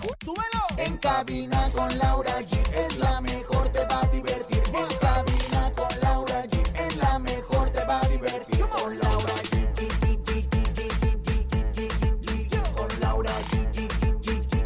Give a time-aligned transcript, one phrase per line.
[0.00, 0.66] ¡Súbelo!
[0.78, 4.62] En cabina con Laura G es la mejor, te va a divertir.
[4.72, 8.60] En cabina con Laura G es la mejor, te va a divertir.
[8.66, 9.68] Con Laura G.
[12.74, 13.78] Con Laura G.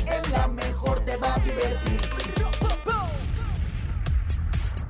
[0.07, 2.01] Es la mejor, te va a divertir.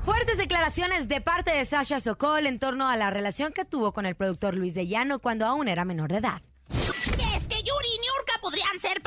[0.05, 4.05] Fuertes declaraciones de parte de Sasha Sokol en torno a la relación que tuvo con
[4.05, 6.43] el productor Luis de Llano cuando aún era menor de edad.
[8.45, 9.01] podrían ser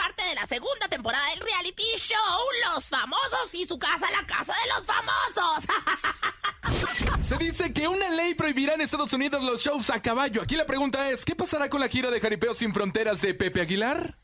[0.47, 2.17] segunda temporada del reality show
[2.73, 5.65] Los Famosos y su casa, la casa de los famosos.
[7.21, 10.41] Se dice que una ley prohibirá en Estados Unidos los shows a caballo.
[10.41, 13.61] Aquí la pregunta es, ¿qué pasará con la gira de Jaripeo sin Fronteras de Pepe
[13.61, 14.17] Aguilar?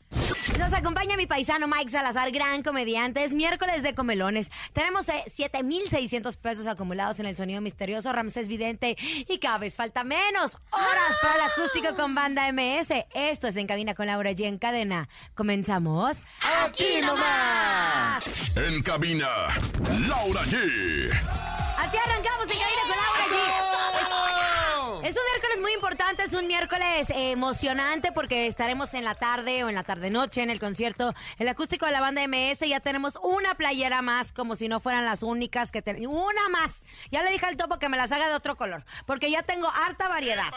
[0.58, 3.24] Nos acompaña mi paisano Mike Salazar, gran comediante.
[3.24, 4.50] Es miércoles de comelones.
[4.72, 8.96] Tenemos eh, 7,600 pesos acumulados en el sonido misterioso Ramsés Vidente.
[9.28, 13.04] Y cada vez falta menos horas para el acústico con banda MS.
[13.14, 15.08] Esto es En Cabina con Laura G en cadena.
[15.34, 16.24] ¿Comenzamos?
[16.64, 18.24] ¡Aquí nomás!
[18.56, 19.28] En cabina,
[20.08, 21.10] Laura G.
[21.84, 22.48] Así arrancamos
[25.04, 29.62] Es un miércoles muy importante, es un miércoles eh, emocionante porque estaremos en la tarde
[29.62, 32.60] o en la tarde-noche en el concierto, el acústico de la banda MS.
[32.66, 36.16] Ya tenemos una playera más, como si no fueran las únicas que tenemos.
[36.16, 36.70] Una más.
[37.10, 39.68] Ya le dije al topo que me las haga de otro color, porque ya tengo
[39.68, 40.50] harta variedad.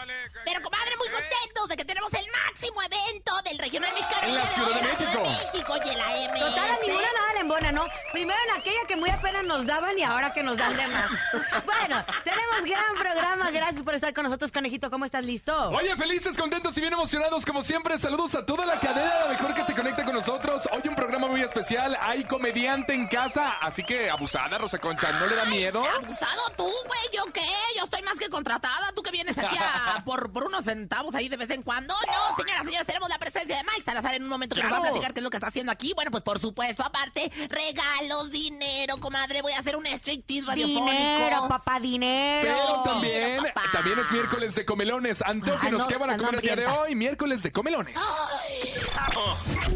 [0.46, 4.46] Pero comadre, muy contentos de que tenemos el máximo evento del regional mexicano En la
[4.46, 5.48] Ciudad de hoy, la Ciudad de México.
[5.52, 6.40] México y en la MS.
[6.40, 7.86] Total, a ninguna nada le embona, ¿no?
[8.12, 11.10] Primero en aquella que muy apenas nos daban y ahora que nos dan de más.
[11.66, 13.50] bueno, tenemos gran programa.
[13.50, 14.90] Gracias por estar con nosotros, conejito.
[14.90, 15.24] ¿Cómo estás?
[15.24, 15.54] ¿Listo?
[15.70, 17.98] Oye, felices, contentos y bien emocionados como siempre.
[17.98, 20.68] Saludos a toda la cadena, la mejor que se conecta con nosotros.
[20.72, 21.96] Hoy un programa muy especial.
[22.00, 25.10] Hay comediante en casa, así que abusada, Rosa Concha.
[25.12, 25.82] ¿No le da miedo?
[25.84, 27.46] Abusado tú, güey, ¿yo qué?
[27.76, 28.92] Yo estoy más que contratada.
[28.94, 31.94] Tú que vienes aquí a- por, por unos centavos ahí de vez en cuando.
[32.06, 34.78] No, señoras, señores, tenemos la presencia de Mike Salazar en un momento que nos va
[34.78, 35.92] a platicar qué es lo que está haciendo aquí.
[35.94, 39.42] Bueno, pues por supuesto, aparte, regalos, dinero, comadre.
[39.42, 40.90] Voy a hacer un striptease radiofónico.
[40.90, 42.40] Dinero, papá, dinero.
[42.42, 43.62] Pero también, Dinero, papá.
[43.72, 45.22] también es miércoles de comelones.
[45.22, 46.94] Antógenos, Ah, no, ¿qué van a no, comer el día de hoy?
[46.94, 47.94] Miércoles de comelones.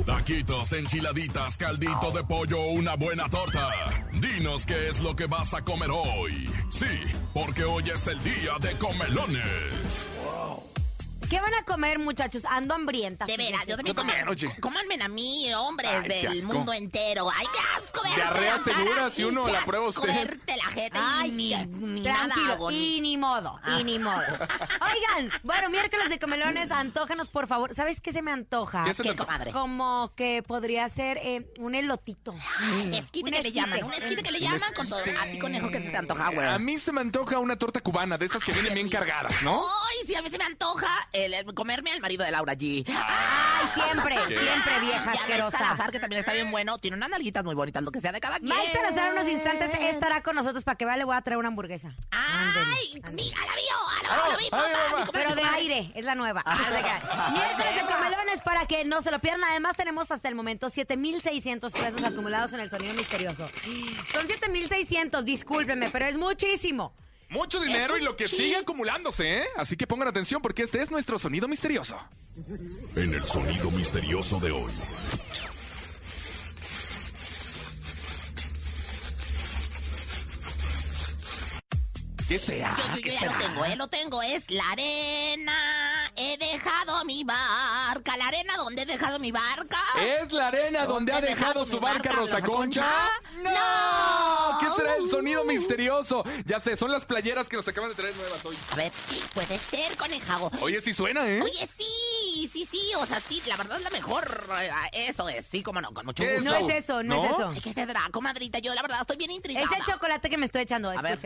[0.05, 3.71] Taquitos, enchiladitas, caldito de pollo o una buena torta.
[4.13, 6.51] Dinos qué es lo que vas a comer hoy.
[6.71, 6.87] Sí,
[7.33, 10.07] porque hoy es el día de comelones.
[11.33, 12.43] ¿Qué van a comer, muchachos?
[12.45, 13.25] Ando hambrienta.
[13.25, 14.55] De veras, yo también, Yo también, oye.
[14.61, 16.53] Cómanme a mí, hombres Ay, qué del asco.
[16.53, 17.31] mundo entero.
[17.35, 20.39] Ay, qué asco, Diarrea segura si uno la prueba usted.
[20.47, 21.51] la jeta Ay, y ni,
[22.03, 24.21] nada tranquilo, hago, ni- y ni modo, y ni modo.
[25.17, 27.75] Oigan, bueno, miércoles de comelones, antójanos, por favor.
[27.75, 28.85] ¿Sabes qué se me antoja?
[28.85, 29.17] ¿Qué se ¿Qué?
[29.53, 32.35] Como que podría ser eh, un elotito.
[32.93, 33.53] Esquite Un que le esquite.
[33.53, 34.99] llaman, un esquite que le llaman con todo.
[35.01, 36.47] A ti, conejo, que se te antoja, güey.
[36.47, 39.55] A mí se me antoja una torta cubana, de esas que vienen bien cargadas, ¿no?
[39.55, 42.85] Ay, sí, a mí se me antoja el, el comerme al marido de Laura G.
[42.89, 45.51] Ay, siempre, siempre vieja Y a.
[45.51, 46.79] Salazar, que también está bien bueno.
[46.79, 48.51] Tiene unas nalguitas muy bonitas, lo que sea de cada quien.
[48.55, 51.39] Mike Salazar en unos instantes estará con nosotros para que vea, le voy a traer
[51.39, 51.95] una hamburguesa.
[52.11, 55.35] Ay, mi, a la vio, a la Ah, a la vi, ay, papá, mi Pero
[55.35, 56.43] de aire, es la nueva.
[56.45, 59.45] Ah, Miércoles de comelones para que no se lo pierdan.
[59.45, 63.47] Además, tenemos hasta el momento 7,600 pesos acumulados en el sonido misterioso.
[64.13, 66.95] Son 7,600, discúlpenme, pero es muchísimo.
[67.33, 69.45] Mucho dinero y lo que sigue acumulándose, ¿eh?
[69.57, 71.97] Así que pongan atención porque este es nuestro sonido misterioso.
[72.95, 74.71] En el sonido misterioso de hoy.
[82.33, 82.75] ¿Qué será?
[82.79, 83.33] Yo, yo, yo ¿Qué ya será?
[83.33, 83.77] lo tengo, ¿eh?
[83.77, 85.53] Lo tengo, es la arena.
[86.17, 88.17] He dejado mi barca.
[88.17, 89.79] ¿La arena donde he dejado mi barca?
[90.01, 92.87] ¿Es la arena donde ha dejado su barca Rosa Concha?
[93.43, 94.59] ¡No!
[94.61, 96.25] ¿Qué será el sonido misterioso?
[96.47, 98.57] Ya sé, son las playeras que nos acaban de traer nuevas hoy.
[98.71, 98.93] A ver,
[99.35, 100.51] puede ser, conejago.
[100.63, 101.43] Oye, sí suena, ¿eh?
[101.43, 104.47] Oye, sí, sí, sí, o sea, sí, la verdad es la mejor.
[104.59, 104.71] eh,
[105.09, 106.51] Eso es, sí, como no, con mucho ¿Qué gusto.
[106.51, 107.25] No es eso, no, ¿no?
[107.51, 107.63] es eso.
[107.63, 108.59] ¿Qué será, comadrita?
[108.59, 109.67] Yo, la verdad, estoy bien intrigada.
[109.67, 111.19] Es el chocolate que me estoy echando, A ver.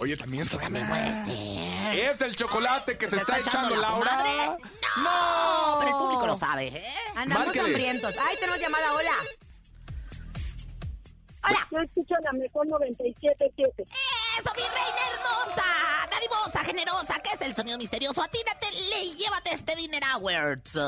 [0.00, 1.94] Oye, también puede ser.
[1.94, 4.56] ¿Es el chocolate que se, está, echando la Laura?
[4.96, 6.94] No, pero el público lo sabe, ¿eh?
[7.14, 8.14] Andamos hambrientos.
[8.18, 9.12] Ay, tenemos llamada, hola.
[11.44, 11.68] Hola.
[11.70, 13.86] Yo escucho la mejor 97.7.
[14.38, 15.64] ¡Eso, mi reina hermosa!
[16.10, 18.22] Dadivosa, generosa, ¿qué es el sonido misterioso?
[18.22, 20.78] Atínate, le llévate este Dinner Awards.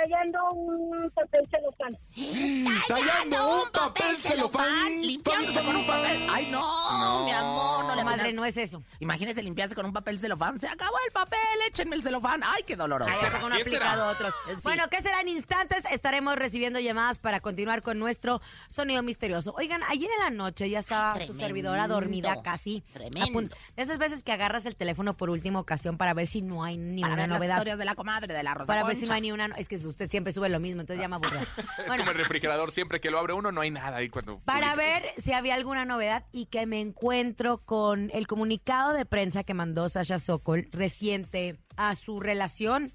[0.00, 1.98] Tallando un papel celofán.
[2.88, 5.00] Tallando un papel celofán.
[5.02, 6.26] Limpiándose con un papel.
[6.30, 6.60] Ay, no,
[6.98, 7.24] No.
[7.24, 8.82] mi amor, no le Madre, no es eso.
[8.98, 10.58] Imagínese limpiarse con un papel celofán.
[10.58, 11.38] Se acabó el papel,
[11.68, 12.40] échenme el celofán.
[12.44, 13.12] Ay, qué doloroso.
[13.12, 14.34] Ay, aplicado otros.
[14.48, 14.54] Sí.
[14.62, 15.84] Bueno, ¿qué será en instantes?
[15.90, 19.54] Estaremos recibiendo llamadas para continuar con nuestro sonido misterioso.
[19.56, 22.82] Oigan, ayer en la noche ya estaba su servidora dormida casi.
[22.92, 23.54] Tremendo.
[23.76, 27.02] Esas veces que agarras el teléfono por última ocasión para ver si no hay ni
[27.02, 27.54] Para una ver las novedad.
[27.56, 29.46] historias de la comadre de la Rosa Para ver si no hay ni una.
[29.56, 31.40] Es que usted siempre sube lo mismo, entonces ya me aburrió.
[31.78, 34.38] Es Bueno, como el refrigerador, siempre que lo abre uno no hay nada ahí cuando...
[34.40, 34.76] para publica.
[34.76, 39.54] ver si había alguna novedad y que me encuentro con el comunicado de prensa que
[39.54, 42.92] mandó Sasha Sokol reciente a su relación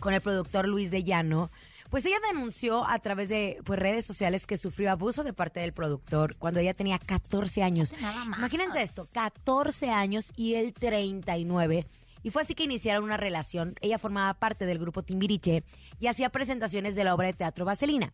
[0.00, 1.50] con el productor Luis de Llano.
[1.90, 5.72] Pues ella denunció a través de pues, redes sociales que sufrió abuso de parte del
[5.72, 7.92] productor cuando ella tenía 14 años.
[8.00, 8.38] Nada más.
[8.38, 11.86] Imagínense esto, 14 años y él 39.
[12.22, 13.74] Y fue así que iniciaron una relación.
[13.80, 15.64] Ella formaba parte del grupo Timbiriche
[15.98, 18.12] y hacía presentaciones de la obra de teatro Vaselina.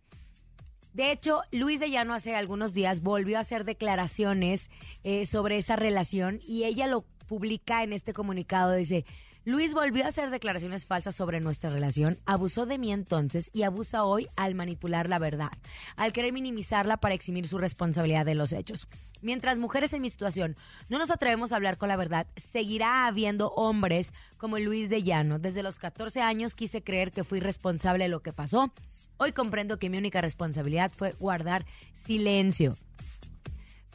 [0.92, 4.70] De hecho, Luis de Llano hace algunos días volvió a hacer declaraciones
[5.02, 8.72] eh, sobre esa relación y ella lo publica en este comunicado.
[8.72, 9.04] Dice,
[9.46, 14.02] Luis volvió a hacer declaraciones falsas sobre nuestra relación, abusó de mí entonces y abusa
[14.02, 15.52] hoy al manipular la verdad,
[15.94, 18.88] al querer minimizarla para eximir su responsabilidad de los hechos.
[19.22, 20.56] Mientras mujeres en mi situación
[20.88, 25.38] no nos atrevemos a hablar con la verdad, seguirá habiendo hombres como Luis de Llano.
[25.38, 28.72] Desde los 14 años quise creer que fui responsable de lo que pasó.
[29.16, 32.74] Hoy comprendo que mi única responsabilidad fue guardar silencio.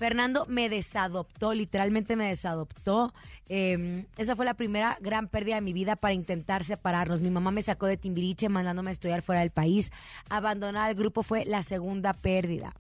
[0.01, 3.13] Fernando me desadoptó, literalmente me desadoptó.
[3.49, 7.21] Eh, esa fue la primera gran pérdida de mi vida para intentar separarnos.
[7.21, 9.91] Mi mamá me sacó de Timbiriche mandándome a estudiar fuera del país.
[10.27, 12.73] Abandonar el grupo fue la segunda pérdida.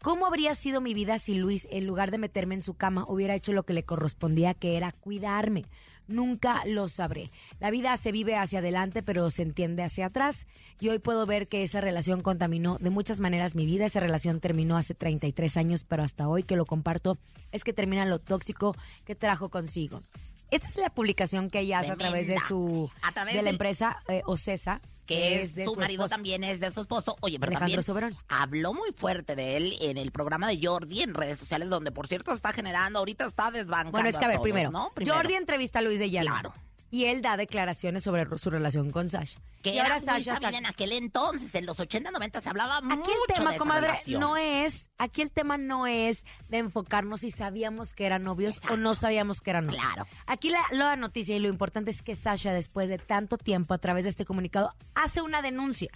[0.00, 3.34] ¿Cómo habría sido mi vida si Luis, en lugar de meterme en su cama, hubiera
[3.34, 5.66] hecho lo que le correspondía, que era cuidarme?
[6.08, 7.30] Nunca lo sabré.
[7.60, 10.46] La vida se vive hacia adelante, pero se entiende hacia atrás.
[10.80, 13.86] Y hoy puedo ver que esa relación contaminó de muchas maneras mi vida.
[13.86, 17.18] Esa relación terminó hace 33 años, pero hasta hoy que lo comparto
[17.52, 18.74] es que termina lo tóxico
[19.04, 20.02] que trajo consigo.
[20.50, 23.50] Esta es la publicación que ella hace a través de su A través de la
[23.50, 26.08] empresa eh, Ocesa, que es, de su, marido esposo.
[26.14, 27.16] también es de su esposo.
[27.20, 28.16] Oye, pero Alejandro también Soberón.
[28.28, 32.06] habló muy fuerte de él en el programa de Jordi en redes sociales, donde por
[32.06, 33.92] cierto está generando, ahorita está desbancando.
[33.92, 34.92] Bueno, es que a ver, todos, primero, ¿no?
[34.94, 35.16] Primero.
[35.16, 36.30] Jordi entrevista a Luis de Llano.
[36.30, 36.54] Claro.
[36.90, 39.38] Y él da declaraciones sobre su relación con Sasha.
[39.62, 42.80] que y era ahora Sasha está- en aquel entonces, en los 80, 90 se hablaba
[42.80, 44.20] mucho Aquí el tema, de esa comadre, relación.
[44.20, 48.76] no es, aquí el tema no es de enfocarnos si sabíamos que eran novios o
[48.76, 49.82] no sabíamos que eran novios.
[49.84, 50.06] Claro.
[50.26, 53.78] Aquí la, la noticia y lo importante es que Sasha, después de tanto tiempo, a
[53.78, 55.90] través de este comunicado, hace una denuncia.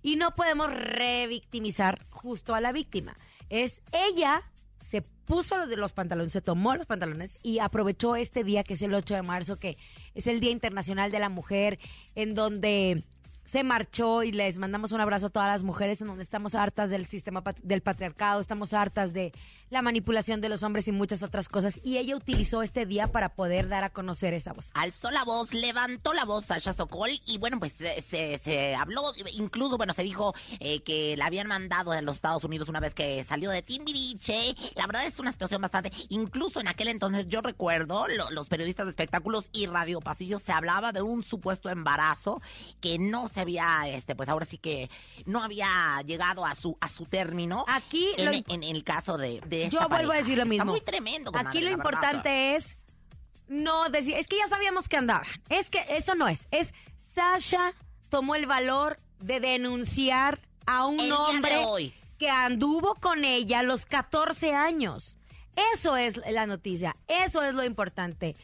[0.00, 3.14] Y no podemos revictimizar justo a la víctima.
[3.50, 4.42] Es ella
[4.92, 8.82] se puso de los pantalones, se tomó los pantalones y aprovechó este día que es
[8.82, 9.78] el 8 de marzo, que
[10.14, 11.78] es el Día Internacional de la Mujer,
[12.14, 13.02] en donde
[13.52, 16.88] se marchó y les mandamos un abrazo a todas las mujeres en donde estamos hartas
[16.88, 19.30] del sistema pat- del patriarcado, estamos hartas de
[19.68, 21.78] la manipulación de los hombres y muchas otras cosas.
[21.82, 24.70] Y ella utilizó este día para poder dar a conocer esa voz.
[24.72, 29.02] Alzó la voz, levantó la voz Sasha Sokol y bueno, pues se, se- se habló,
[29.36, 32.94] incluso, bueno, se dijo eh, que la habían mandado a los Estados Unidos una vez
[32.94, 34.54] que salió de Timbiriche.
[34.76, 38.86] La verdad es una situación bastante, incluso en aquel entonces yo recuerdo, lo- los periodistas
[38.86, 42.40] de espectáculos y Radio Pasillo se hablaba de un supuesto embarazo
[42.80, 44.90] que no se había, este, pues ahora sí que
[45.26, 47.64] no había llegado a su a su término.
[47.68, 50.62] Aquí en, lo en el caso de, de esta Yo vuelvo a decir lo mismo.
[50.62, 51.30] Está muy tremendo.
[51.30, 51.78] comadre, Aquí lo verdad.
[51.84, 52.76] importante es
[53.48, 55.26] no decir, es que ya sabíamos que andaban.
[55.50, 56.48] Es que eso no es.
[56.50, 57.74] Es Sasha
[58.08, 61.94] tomó el valor de denunciar a un El hombre hoy.
[62.18, 65.18] que anduvo con ella a los 14 años.
[65.74, 68.36] Eso es la noticia, eso es lo importante.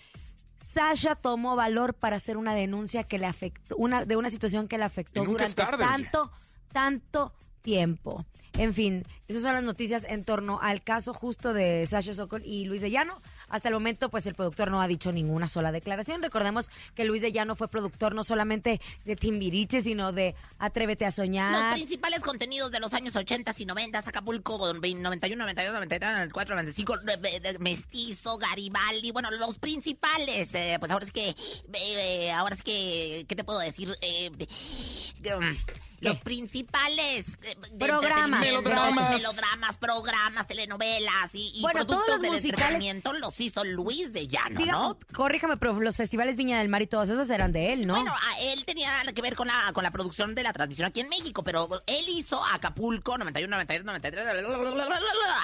[0.72, 4.76] Sasha tomó valor para hacer una denuncia que le afectó, una, de una situación que
[4.76, 6.30] le afectó durante tarde, tanto,
[6.72, 7.32] tanto
[7.62, 8.26] tiempo.
[8.52, 12.66] En fin, esas son las noticias en torno al caso justo de Sasha Sokol y
[12.66, 13.22] Luis de Llano.
[13.49, 16.23] Hasta el momento, pues el productor no ha dicho ninguna sola declaración.
[16.23, 21.09] Recordemos que Luis de Llano fue productor no solamente de Timbiriche, sino de Atrévete a
[21.09, 21.75] Los Soñar.
[21.75, 27.40] principales contenidos de los años 80 y 90, Acapulco, 91, 92, 93, 94, 95, eh,
[27.45, 31.35] eh, Mestizo, Garibaldi, bueno, los principales, eh, pues ahora es que,
[31.73, 33.97] eh, ahora es que, ¿qué te puedo decir?
[34.00, 34.31] Eh,
[35.37, 35.57] um,
[36.00, 38.40] los principales eh, de Programas.
[38.40, 39.17] Melodramas.
[39.17, 44.28] melodramas, programas, telenovelas y, y Bueno, todos productos los del entretenimiento los hizo Luis de
[44.28, 44.99] Llano, Diga- ¿no?
[45.14, 47.95] Corríjame, pero los festivales Viña del Mar y todos esos eran de él, ¿no?
[47.95, 51.00] Bueno, a él tenía que ver con la, con la producción de la transmisión aquí
[51.00, 54.25] en México, pero él hizo Acapulco 91, 92, 93,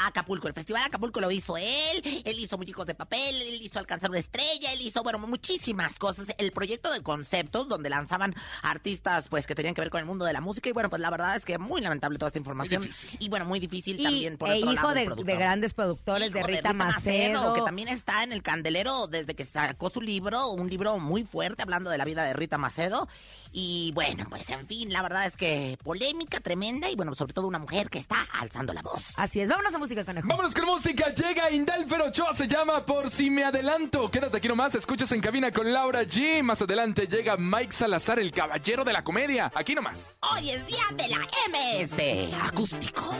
[0.04, 4.10] Acapulco, el festival Acapulco lo hizo él, él hizo Muñecos de Papel, él hizo Alcanzar
[4.10, 6.26] una Estrella, él hizo, bueno, muchísimas cosas.
[6.38, 10.24] El proyecto de conceptos donde lanzaban artistas, pues, que tenían que ver con el mundo
[10.24, 12.88] de la música y bueno, pues la verdad es que muy lamentable toda esta información.
[13.18, 16.32] Y bueno, muy difícil y también por e otro hijo lado, de, de grandes productores,
[16.32, 17.52] de Hijo Rita, Macedo.
[17.54, 21.62] que también está en el candelero desde que sacó su libro, un libro muy fuerte
[21.62, 23.08] hablando de la vida de Rita Macedo.
[23.56, 27.46] Y bueno, pues en fin, la verdad es que polémica tremenda y bueno, sobre todo
[27.46, 29.04] una mujer que está alzando la voz.
[29.16, 30.26] Así es, vámonos a música, conejo.
[30.26, 34.10] Vámonos con música, llega Indalfer Ochoa, se llama Por si me adelanto.
[34.10, 36.42] Quédate aquí nomás, escuchas en cabina con Laura G.
[36.42, 39.52] Más adelante llega Mike Salazar, el caballero de la comedia.
[39.54, 40.16] Aquí nomás.
[40.34, 43.14] Hoy es día de la MS acústico.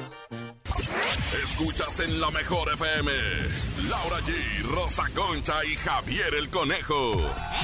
[1.42, 3.10] Escuchas en la mejor FM.
[3.88, 7.12] Laura G, Rosa Concha y Javier el Conejo.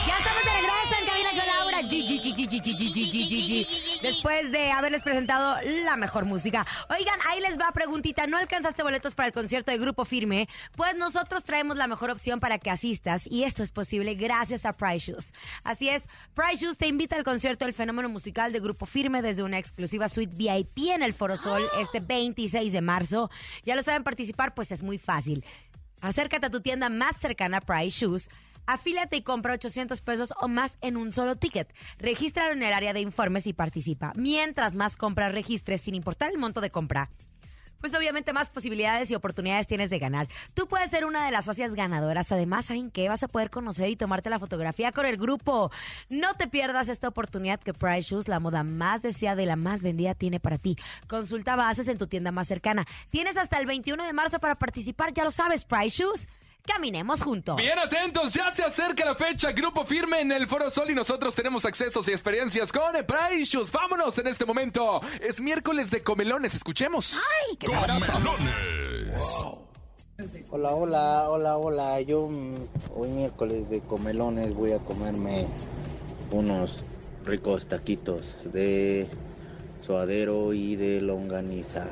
[0.07, 1.81] Ya estamos de regreso en cabina con Laura.
[1.81, 4.01] G, G, G, G, G, G, G, G, G, G.
[4.03, 6.67] Después de haberles presentado la mejor música.
[6.89, 8.27] Oigan, ahí les va preguntita.
[8.27, 10.49] ¿No alcanzaste boletos para el concierto de Grupo Firme?
[10.77, 14.75] Pues nosotros traemos la mejor opción para que asistas y esto es posible gracias a
[14.75, 15.33] Price Shoes.
[15.65, 16.05] Así es,
[16.35, 20.09] Price Shoes te invita al concierto del fenómeno musical de Grupo Firme desde una exclusiva
[20.09, 23.31] suite VIP en el Foro Sol este 26 de marzo.
[23.65, 25.45] Ya lo saben participar, pues es muy fácil.
[26.01, 28.29] Acércate a tu tienda más cercana Price Shoes.
[28.67, 31.75] Afíliate y compra 800 pesos o más en un solo ticket.
[31.99, 34.13] Regístralo en el área de informes y participa.
[34.17, 37.11] Mientras más compras registres, sin importar el monto de compra,
[37.81, 40.29] pues obviamente más posibilidades y oportunidades tienes de ganar.
[40.55, 42.31] Tú puedes ser una de las socias ganadoras.
[42.33, 43.09] Además, ¿saben qué?
[43.09, 45.71] Vas a poder conocer y tomarte la fotografía con el grupo.
[46.09, 49.83] No te pierdas esta oportunidad que Price Shoes, la moda más deseada y la más
[49.83, 50.77] vendida, tiene para ti.
[51.09, 52.87] Consulta bases en tu tienda más cercana.
[53.11, 56.29] Tienes hasta el 21 de marzo para participar, ya lo sabes, Price Shoes.
[56.67, 57.57] Caminemos juntos.
[57.57, 59.53] Bien atentos, ya se acerca la fecha.
[59.53, 63.73] Grupo firme en el Foro Sol y nosotros tenemos accesos y experiencias con Price Shoes.
[63.73, 65.01] Vámonos en este momento.
[65.21, 67.15] Es miércoles de comelones, escuchemos.
[67.15, 67.67] ¡Ay, qué!
[67.67, 69.25] Comelones.
[70.51, 72.01] Hola, hola, hola, hola.
[72.03, 72.55] Yo mm,
[72.95, 75.47] hoy miércoles de comelones voy a comerme
[76.31, 76.85] unos
[77.25, 79.09] ricos taquitos de
[79.79, 81.87] suadero y de longaniza.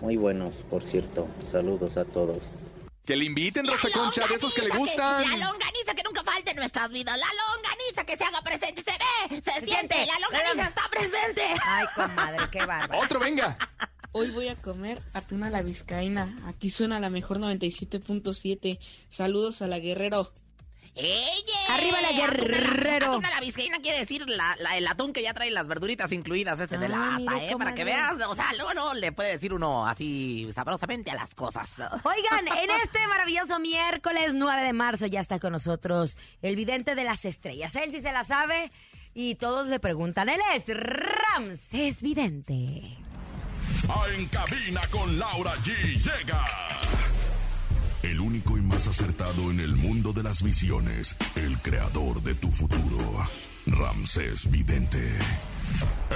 [0.00, 1.26] Muy buenos, por cierto.
[1.50, 2.61] Saludos a todos.
[3.04, 5.22] Que le inviten, Rosa La Concha, de esos que le gustan.
[5.22, 7.18] La longaniza que nunca falta en nuestras vidas.
[7.18, 8.82] La longaniza que se haga presente.
[8.82, 10.06] Se ve, se, siente.
[10.06, 11.42] La longaniza está presente.
[11.64, 13.00] Ay, comadre, qué bárbaro.
[13.00, 13.58] Otro, venga.
[14.12, 16.36] Hoy voy a comer atún a la vizcaína.
[16.46, 18.78] Aquí suena la mejor 97.7.
[19.08, 20.32] Saludos a la Guerrero.
[20.94, 21.42] ¡Eye!
[21.70, 23.06] Arriba la Guerrero.
[23.12, 26.12] Atún a la vizcaína quiere decir la, la- el atún que ya trae las verduritas
[26.12, 27.54] incluidas, ese de Ah, lata, ¿eh?
[27.56, 31.34] Para que veas, o sea, luego no le puede decir uno así sabrosamente a las
[31.34, 31.78] cosas.
[32.04, 37.04] Oigan, en este maravilloso miércoles 9 de marzo ya está con nosotros el vidente de
[37.04, 37.74] las estrellas.
[37.76, 38.70] Él sí se la sabe
[39.14, 40.28] y todos le preguntan.
[40.28, 42.82] Él es Ramses Vidente.
[43.88, 45.72] A En Cabina con Laura G
[46.02, 46.44] llega.
[48.02, 51.14] El único y más acertado en el mundo de las visiones.
[51.36, 53.26] El creador de tu futuro.
[53.66, 54.98] Ramsés Vidente.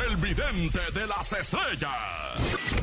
[0.09, 2.77] El vidente de las estrellas.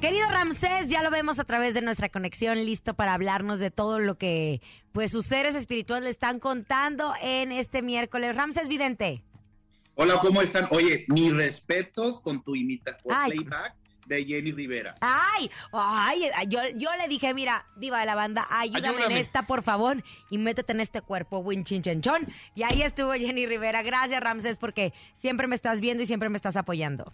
[0.00, 3.98] Querido Ramsés, ya lo vemos a través de nuestra conexión, listo para hablarnos de todo
[3.98, 8.36] lo que pues sus seres espirituales le están contando en este miércoles.
[8.36, 9.24] Ramsés Vidente.
[9.96, 10.68] Hola, ¿cómo están?
[10.70, 13.32] Oye, mis respetos con tu imitación Ay.
[13.32, 13.77] playback
[14.08, 14.96] de Jenny Rivera.
[15.00, 19.62] Ay, ay, yo, yo le dije, mira, diva de la banda, ayúdame, en esta, por
[19.62, 22.26] favor, y métete en este cuerpo, winchinchonchón.
[22.54, 23.82] Y ahí estuvo Jenny Rivera.
[23.82, 27.12] Gracias, Ramsés, porque siempre me estás viendo y siempre me estás apoyando.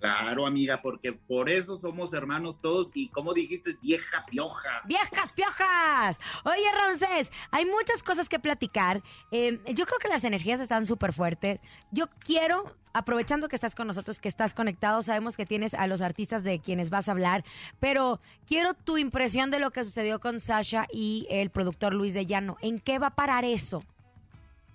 [0.00, 4.80] Claro, amiga, porque por eso somos hermanos todos y como dijiste, vieja pioja.
[4.86, 6.18] ¡Viejas piojas!
[6.44, 9.02] Oye, Ramsés, hay muchas cosas que platicar.
[9.30, 11.60] Eh, yo creo que las energías están súper fuertes.
[11.90, 16.00] Yo quiero, aprovechando que estás con nosotros, que estás conectado, sabemos que tienes a los
[16.00, 17.44] artistas de quienes vas a hablar,
[17.78, 22.24] pero quiero tu impresión de lo que sucedió con Sasha y el productor Luis de
[22.24, 22.56] Llano.
[22.62, 23.84] ¿En qué va a parar eso?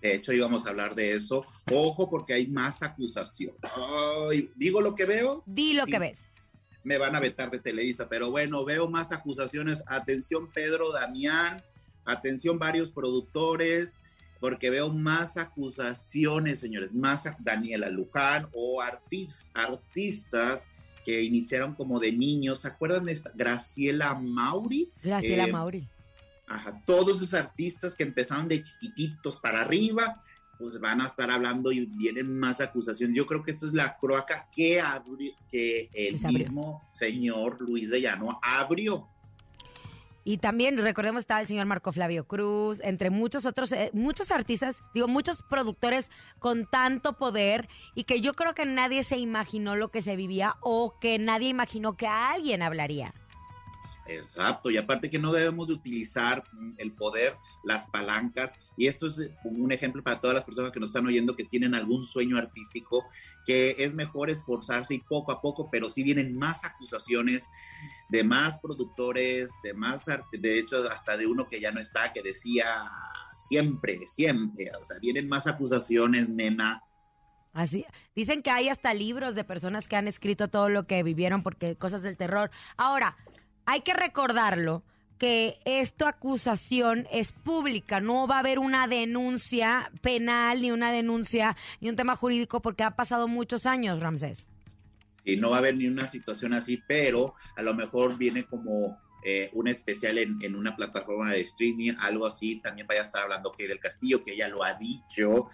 [0.05, 1.43] De hecho, íbamos a hablar de eso.
[1.71, 3.55] Ojo, porque hay más acusación.
[4.55, 5.91] Digo lo que veo, Di lo Sí.
[5.93, 6.19] que ves.
[6.83, 9.83] me van a vetar de Televisa, pero bueno, veo más acusaciones.
[9.87, 11.63] Atención, Pedro Damián.
[12.05, 13.97] Atención, varios productores.
[14.39, 16.93] Porque veo más acusaciones, señores.
[16.93, 20.67] Más a Daniela Luján o artis- artistas
[21.03, 22.61] que iniciaron como de niños.
[22.61, 23.31] ¿Se acuerdan de esta?
[23.33, 24.91] Graciela Mauri.
[25.01, 25.87] Graciela Eh, Mauri.
[26.47, 30.21] Ajá, todos esos artistas que empezaron de chiquititos para arriba,
[30.57, 33.15] pues van a estar hablando y vienen más acusaciones.
[33.15, 34.81] Yo creo que esto es la croaca que,
[35.49, 39.09] que el mismo señor Luis de Llano abrió.
[40.27, 44.81] Y también, recordemos, está el señor Marco Flavio Cruz, entre muchos otros, eh, muchos artistas,
[44.91, 46.09] digo, muchos productores
[46.39, 50.55] con tanto poder y que yo creo que nadie se imaginó lo que se vivía
[50.61, 53.13] o que nadie imaginó que alguien hablaría.
[54.07, 56.43] Exacto, y aparte que no debemos de utilizar
[56.77, 60.89] el poder, las palancas, y esto es un ejemplo para todas las personas que nos
[60.89, 63.03] están oyendo que tienen algún sueño artístico,
[63.45, 67.49] que es mejor esforzarse y poco a poco, pero si vienen más acusaciones
[68.09, 72.21] de más productores, de más, de hecho hasta de uno que ya no está, que
[72.21, 72.87] decía
[73.33, 76.83] siempre, siempre, o sea, vienen más acusaciones, nena,
[77.55, 81.41] Así, dicen que hay hasta libros de personas que han escrito todo lo que vivieron
[81.41, 82.51] porque cosas del terror.
[82.75, 83.15] Ahora,
[83.65, 84.83] hay que recordarlo
[85.17, 91.55] que esta acusación es pública, no va a haber una denuncia penal ni una denuncia
[91.79, 94.45] ni un tema jurídico porque ha pasado muchos años, Ramsés.
[95.23, 98.99] Y no va a haber ni una situación así, pero a lo mejor viene como
[99.27, 102.61] eh, un especial en, una plataforma de streaming, algo así.
[102.61, 105.49] También vaya a estar hablando que del Castillo, que ella lo ha dicho.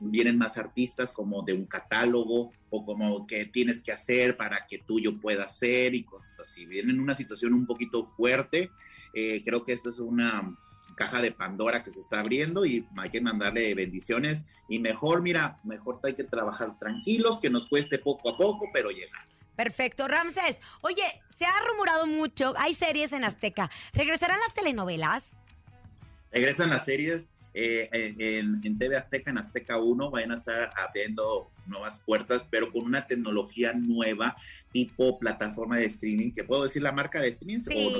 [0.00, 4.78] vienen más artistas como de un catálogo o como que tienes que hacer para que
[4.78, 6.66] tuyo pueda ser y cosas así.
[6.66, 8.70] Vienen en una situación un poquito fuerte.
[9.12, 10.56] Eh, creo que esto es una
[10.96, 15.60] caja de Pandora que se está abriendo y hay que mandarle bendiciones y mejor, mira,
[15.64, 19.26] mejor hay que trabajar tranquilos, que nos cueste poco a poco, pero llegar.
[19.56, 20.56] Perfecto, Ramses.
[20.80, 21.02] Oye,
[21.36, 23.70] se ha rumorado mucho, hay series en Azteca.
[23.92, 25.24] ¿Regresarán las telenovelas?
[26.32, 32.00] Regresan las series eh, en, TV Azteca, en Azteca 1, vayan a estar abriendo nuevas
[32.00, 34.34] puertas, pero con una tecnología nueva,
[34.72, 37.60] tipo plataforma de streaming, que puedo decir la marca de streaming.
[37.60, 37.98] Sí, o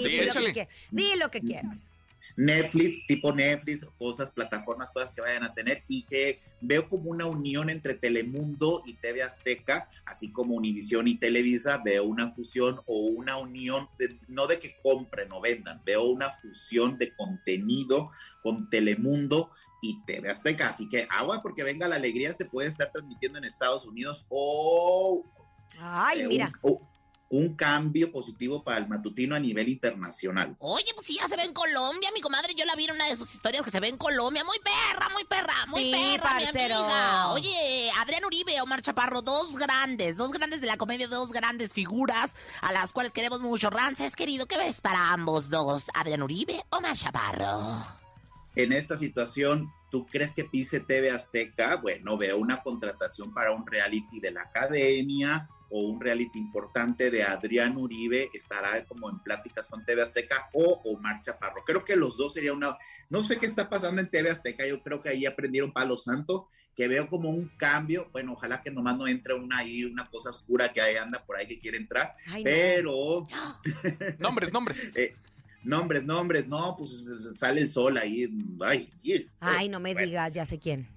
[0.91, 1.89] di lo que quieras.
[2.37, 7.27] Netflix, tipo Netflix, cosas, plataformas, cosas que vayan a tener y que veo como una
[7.27, 13.07] unión entre Telemundo y TV Azteca, así como Univisión y Televisa, veo una fusión o
[13.07, 13.89] una unión,
[14.29, 18.11] no de que compren o vendan, veo una fusión de contenido
[18.43, 19.51] con Telemundo
[19.81, 23.45] y TV Azteca, así que agua porque venga la alegría se puede estar transmitiendo en
[23.45, 25.25] Estados Unidos o...
[25.79, 26.53] Ay, mira.
[26.63, 26.79] un
[27.57, 30.57] cambio positivo para el matutino a nivel internacional.
[30.59, 32.55] Oye, pues sí, ya se ve en Colombia, mi comadre.
[32.55, 34.45] Yo la vi en una de sus historias que se ve en Colombia.
[34.45, 37.31] Muy perra, muy perra, muy perra, mi amiga.
[37.31, 42.35] Oye, Adrián Uribe, Omar Chaparro, dos grandes, dos grandes de la comedia, dos grandes figuras
[42.61, 43.71] a las cuales queremos mucho.
[43.71, 45.87] Rances, querido, ¿qué ves para ambos dos?
[45.95, 48.05] Adrián Uribe, Omar Chaparro.
[48.57, 51.77] En esta situación, ¿Tú crees que pise TV Azteca?
[51.77, 57.23] Bueno, veo una contratación para un reality de la academia o un reality importante de
[57.23, 61.63] Adrián Uribe, estará como en pláticas con TV Azteca o Omar Chaparro.
[61.65, 62.77] Creo que los dos sería una...
[63.09, 66.49] No sé qué está pasando en TV Azteca, yo creo que ahí aprendieron Palo Santo,
[66.75, 70.31] que veo como un cambio, bueno, ojalá que nomás no entre una ahí, una cosa
[70.31, 73.29] oscura que ahí anda por ahí que quiere entrar, pero...
[74.19, 74.91] nombres, nombres.
[74.97, 75.15] Eh,
[75.65, 78.29] Nombres, nombres, no, pues sale el sol ahí.
[78.61, 78.91] Ay,
[79.41, 80.89] ay no me digas, ya sé quién.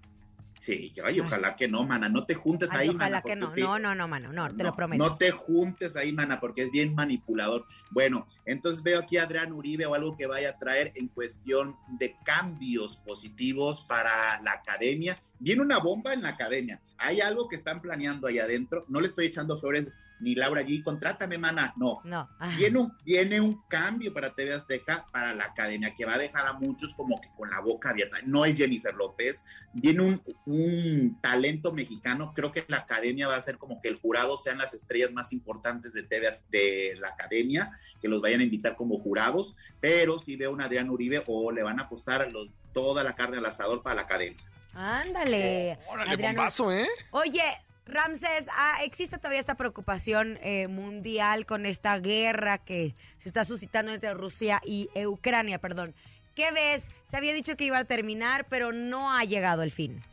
[0.68, 3.96] Sí, ay, ojalá que no, mana, no te juntes ahí, ojalá que no, no, no,
[3.96, 5.02] no, mano, no, te lo prometo.
[5.02, 7.66] No te juntes ahí, mana, porque es bien manipulador.
[7.90, 11.78] Bueno, entonces veo aquí a Adrián Uribe o algo que vaya a traer en cuestión
[11.98, 15.18] de cambios positivos para la academia.
[15.40, 16.82] Viene una bomba en la academia.
[16.98, 18.84] Hay algo que están planeando ahí adentro.
[18.90, 19.88] No le estoy echando flores
[20.20, 21.74] ni Laura G, contrátame, mana.
[21.78, 22.02] No.
[22.04, 22.30] No.
[22.58, 26.46] Viene un, viene un cambio para TV Azteca, para la academia, que va a dejar
[26.48, 28.18] a muchos como que con la boca abierta.
[28.26, 32.34] No es Jennifer López, viene un, un talento mexicano.
[32.34, 35.34] Creo que la academia va a ser como que el jurado sean las estrellas más
[35.34, 39.56] importantes de TV de la academia, que los vayan a invitar como jurados.
[39.80, 43.16] Pero si veo a un Adrián Uribe o le van a apostar los, toda la
[43.16, 44.44] carne al asador para la academia.
[44.74, 45.80] Ándale.
[45.88, 46.88] órale, bombazo, ¿eh?
[47.10, 47.42] Oye,
[47.88, 53.94] Ramses, ah, existe todavía esta preocupación eh, mundial con esta guerra que se está suscitando
[53.94, 55.96] entre Rusia y Ucrania, perdón.
[56.36, 56.92] ¿Qué ves?
[57.10, 60.04] Se había dicho que iba a terminar, pero no ha llegado el fin.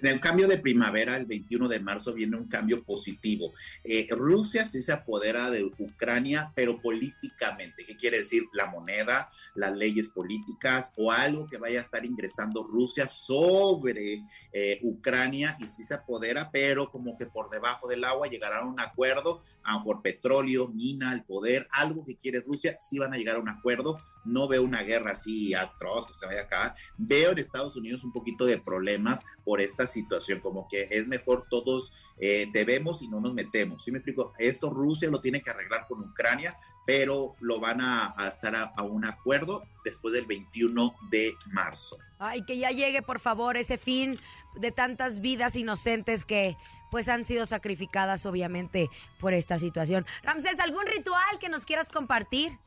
[0.00, 3.52] En el cambio de primavera, el 21 de marzo, viene un cambio positivo.
[3.82, 7.84] Eh, Rusia sí se apodera de Ucrania, pero políticamente.
[7.84, 8.44] ¿Qué quiere decir?
[8.52, 14.78] La moneda, las leyes políticas o algo que vaya a estar ingresando Rusia sobre eh,
[14.82, 18.78] Ucrania y sí se apodera, pero como que por debajo del agua llegará a un
[18.78, 23.36] acuerdo, a por petróleo, mina, el poder, algo que quiere Rusia, sí van a llegar
[23.36, 23.98] a un acuerdo.
[24.24, 26.74] No veo una guerra así atroz que se vaya a acabar.
[26.98, 31.46] Veo en Estados Unidos un poquito de problemas por esta situación, como que es mejor
[31.50, 33.82] todos eh, debemos y no nos metemos.
[33.82, 34.32] ¿Sí me explico?
[34.38, 36.54] Esto Rusia lo tiene que arreglar con Ucrania,
[36.86, 41.98] pero lo van a, a estar a, a un acuerdo después del 21 de marzo.
[42.20, 44.14] Ay, que ya llegue, por favor, ese fin
[44.54, 46.56] de tantas vidas inocentes que
[46.90, 48.88] pues han sido sacrificadas obviamente
[49.20, 50.06] por esta situación.
[50.22, 52.58] Ramsés, ¿algún ritual que nos quieras compartir?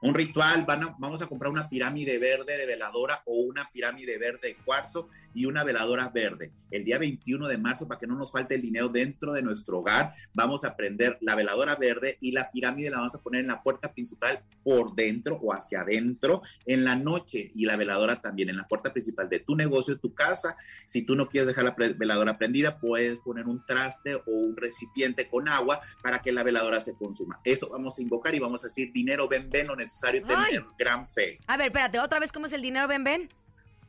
[0.00, 4.56] Un ritual, vamos a comprar una pirámide verde de veladora o una pirámide verde de
[4.56, 6.52] cuarzo y una veladora verde.
[6.70, 9.78] El día 21 de marzo, para que no nos falte el dinero dentro de nuestro
[9.78, 13.48] hogar, vamos a prender la veladora verde y la pirámide la vamos a poner en
[13.48, 18.50] la puerta principal por dentro o hacia adentro en la noche y la veladora también
[18.50, 20.56] en la puerta principal de tu negocio, de tu casa.
[20.86, 25.28] Si tú no quieres dejar la veladora prendida, puedes poner un traste o un recipiente
[25.28, 27.40] con agua para que la veladora se consuma.
[27.44, 31.06] Eso vamos a invocar y vamos a decir dinero, ven, ven, necesario es tener gran
[31.06, 31.38] fe.
[31.46, 33.32] A ver, espérate, otra vez, ¿cómo es el dinero, Ben Ben?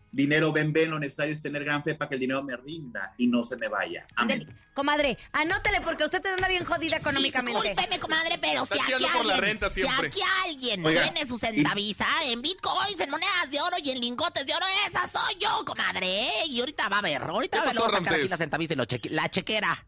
[0.10, 3.13] Dinero, ven, ven, lo necesario es tener gran fe para que el dinero me rinda
[3.17, 4.08] y no se me vaya.
[4.15, 4.47] Amén.
[4.73, 7.60] Comadre, anótele porque usted te anda bien jodida económicamente.
[7.69, 11.28] Discúlpeme, comadre, pero si aquí tirando por la alguien, renta si aquí alguien Oiga, tiene
[11.28, 15.36] su centaviza en bitcoins, en monedas de oro y en lingotes de oro, esa soy
[15.41, 16.21] yo, comadre.
[16.21, 16.45] ¿eh?
[16.47, 18.73] Y ahorita va a ver, ahorita ¿Qué va a ver, a sacar aquí la centaviza
[18.73, 19.86] y lo cheque- la chequera.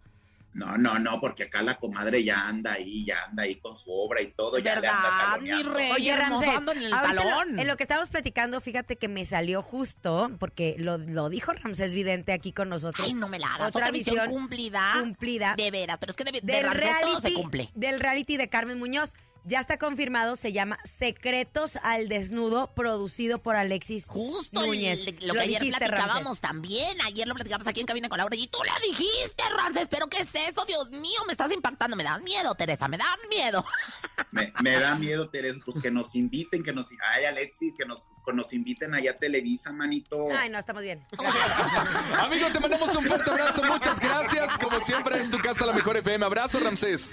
[0.52, 3.92] No, no, no, porque acá la comadre ya anda ahí, ya anda ahí con su
[3.92, 4.58] obra y todo.
[4.58, 5.92] ya le anda ¿Verdad, mi rey?
[5.92, 7.60] Oye, Ramsés, en el lo- talón.
[7.60, 11.94] en lo que estábamos platicando, fíjate que me salió justo, porque lo, lo dijo Ramsés
[11.94, 13.08] Vidente aquí con nosotros.
[13.08, 13.70] Ay, no me la hagas.
[13.70, 14.96] Otra, visión cumplida.
[15.00, 15.54] cumplida.
[15.56, 17.70] De veras, pero es que de, de del Ramsés todo se reality, cumple.
[17.76, 19.14] del reality de Carmen Muñoz.
[19.46, 25.08] Ya está confirmado, se llama Secretos al Desnudo, producido por Alexis Justo Núñez.
[25.08, 27.00] el- lo que ayer dijiste, platicábamos también.
[27.06, 30.20] Ayer lo platicamos aquí en Cabina con Laura y tú le dijiste, Ramses, pero ¿qué
[30.20, 30.66] es eso?
[30.66, 31.96] Dios mío, me estás impactando.
[31.96, 33.66] Me das miedo, Teresa, me das miedo.
[34.32, 36.90] Me, me da miedo, Teresa, pues que nos inviten, que nos...
[37.14, 40.28] Ay, Alexis, que nos, que nos inviten allá a Televisa, manito.
[40.32, 41.04] Ay, no, estamos bien.
[42.20, 43.64] Amigo, te mandamos un fuerte abrazo.
[43.64, 44.58] Muchas gracias.
[44.60, 46.24] Como siempre, es tu casa la mejor FM.
[46.26, 47.10] Abrazo, Ramsés.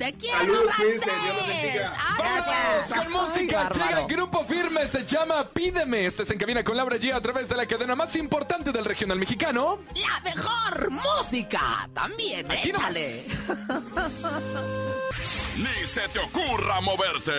[0.00, 1.72] Te quiero, Salud, Ramsés.
[1.74, 1.90] Dios.
[2.18, 3.68] Vamos con música.
[3.70, 4.88] Ay, Llega el grupo firme.
[4.88, 6.06] Se llama Pídeme.
[6.06, 8.86] Este es en cabina con Laura G a través de la cadena más importante del
[8.86, 9.80] regional mexicano.
[9.94, 13.24] La mejor música también, Aquí échale.
[15.58, 17.32] Ni se te ocurra moverte.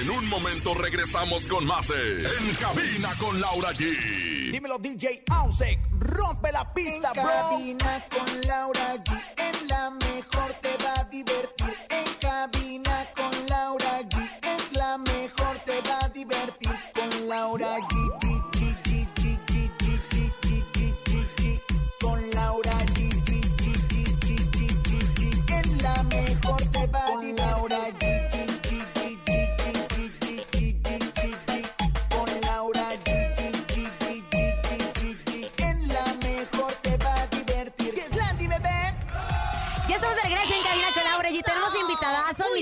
[0.00, 4.52] En un momento regresamos con más de En Cabina con Laura G.
[4.52, 5.80] Dímelo, DJ Ausek.
[5.98, 7.32] Rompe la pista, En bro.
[7.32, 9.20] cabina con Laura G.
[9.38, 11.55] En la mejor te va a divertir.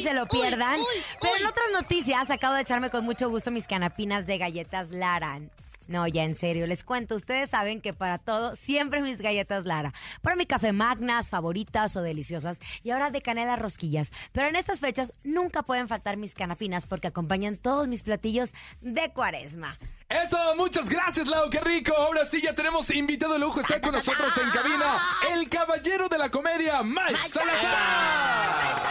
[0.05, 0.79] Se lo pierdan.
[1.21, 5.41] Pero en otras noticias, acabo de echarme con mucho gusto mis canapinas de galletas Lara.
[5.87, 7.15] No, ya en serio, les cuento.
[7.15, 9.93] Ustedes saben que para todo, siempre mis galletas Lara.
[10.23, 12.59] Para mi café magnas, favoritas o deliciosas.
[12.83, 14.13] Y ahora de canela rosquillas.
[14.33, 19.11] Pero en estas fechas nunca pueden faltar mis canapinas porque acompañan todos mis platillos de
[19.13, 19.79] cuaresma.
[20.23, 21.93] Eso, muchas gracias, Lau, qué rico.
[21.97, 23.61] Ahora sí, ya tenemos invitado de lujo.
[23.61, 24.97] Está con nosotros en cabina
[25.33, 28.83] el caballero de la comedia, Mike, Salazar.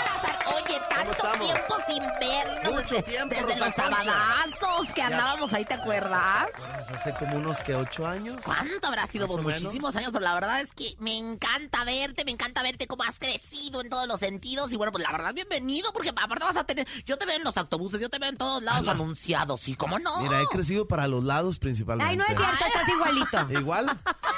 [0.47, 2.73] Oye, tanto tiempo sin vernos.
[2.73, 5.07] Mucho desde, tiempo, Desde Rosa los sabadazos que Ya.
[5.07, 6.47] andábamos ahí, ¿te acuerdas?
[6.57, 8.37] Pues hace como unos que ocho años.
[8.43, 9.27] ¿Cuánto habrá sido?
[9.27, 9.61] Por menos.
[9.61, 13.17] muchísimos años, pero la verdad es que me encanta verte, me encanta verte cómo has
[13.17, 14.71] crecido en todos los sentidos.
[14.73, 16.85] Y bueno, pues la verdad, bienvenido, porque aparte vas a tener.
[17.05, 19.75] Yo te veo en los autobuses, yo te veo en todos lados anunciados, ¿sí?
[19.75, 20.19] ¿Cómo no?
[20.21, 22.11] Mira, he crecido para los lados principalmente.
[22.11, 23.51] Ay, no es cierto, estás igualito.
[23.59, 23.85] ¿Igual?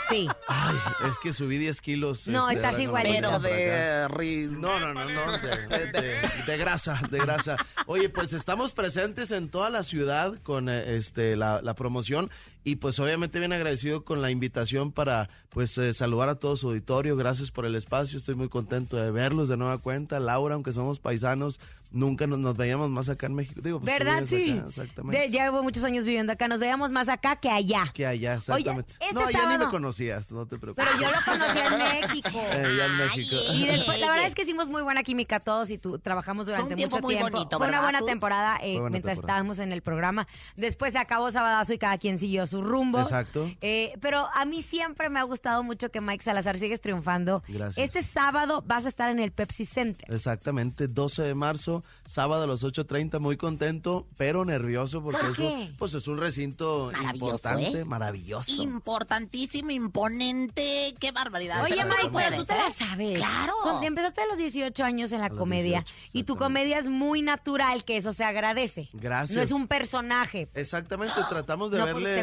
[0.09, 0.27] Sí.
[0.47, 0.75] Ay,
[1.09, 2.27] es que subí 10 kilos.
[2.27, 3.15] No, este, estás igualito.
[3.21, 4.15] Pero de acá.
[4.59, 5.31] No, no, no, no.
[5.39, 7.55] De, de- de- de grasa, de grasa.
[7.87, 12.29] Oye, pues estamos presentes en toda la ciudad con eh, este la, la promoción
[12.65, 16.67] y pues obviamente bien agradecido con la invitación para pues eh, saludar a todo su
[16.67, 17.15] auditorio.
[17.15, 20.19] Gracias por el espacio, estoy muy contento de verlos de nueva cuenta.
[20.19, 23.61] Laura, aunque somos paisanos, nunca nos, nos veíamos más acá en México.
[23.63, 24.25] Digo, pues, ¿Verdad?
[24.25, 24.51] Sí.
[24.51, 25.17] acá, exactamente.
[25.21, 26.49] De- llevo muchos años viviendo acá.
[26.49, 27.89] Nos veíamos más acá que allá.
[27.93, 28.95] Que allá, exactamente.
[28.99, 30.85] este no, ya ni me conocías, no te preocupes.
[30.85, 31.77] Pero yo lo conocí en
[32.11, 32.41] México.
[32.51, 33.35] Eh, ya en México.
[33.53, 36.71] Y después, la verdad es que hicimos muy buena química todos y tú, trabajamos durante
[36.71, 37.31] un tiempo mucho muy tiempo.
[37.31, 39.37] bonito, Fue una ¿verdad, buena temporada eh, buena mientras temporada.
[39.37, 40.27] estábamos en el programa.
[40.57, 42.99] Después se acabó Sabadazo y cada quien siguió su rumbo.
[42.99, 43.49] Exacto.
[43.61, 47.43] Eh, pero a mí siempre me ha gustado mucho que Mike Salazar sigues triunfando.
[47.47, 47.77] Gracias.
[47.83, 50.11] Este sábado vas a estar en el Pepsi Center.
[50.13, 55.39] Exactamente, 12 de marzo, sábado a las 8.30, muy contento, pero nervioso porque ¿Por es,
[55.39, 55.73] un, qué?
[55.77, 57.85] pues es un recinto Maravilloso, importante, ¿eh?
[57.85, 58.63] maravilloso.
[58.63, 60.93] Importantísimo imponente.
[60.99, 61.63] Qué barbaridad.
[61.63, 63.17] Oye, Mike, pero tú te la sabes.
[63.17, 63.53] Claro.
[63.63, 67.21] Con- Empezaste a los 18 años en la comedia 18, y tu comedia es muy
[67.21, 68.89] natural, que eso se agradece.
[68.93, 69.35] Gracias.
[69.35, 70.49] No es un personaje.
[70.53, 72.15] Exactamente, tratamos de No verle